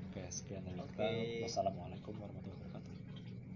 oke 0.08 0.22
sekian 0.32 0.62
dari 0.64 0.80
Oke. 0.80 0.94
kita 0.96 1.06
wassalamualaikum 1.44 2.14
warahmatullahi 2.16 2.58
wabarakatuh. 2.64 2.94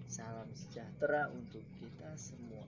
Salam 0.07 0.49
sejahtera 0.53 1.33
untuk 1.33 1.65
kita 1.81 2.13
semua 2.15 2.63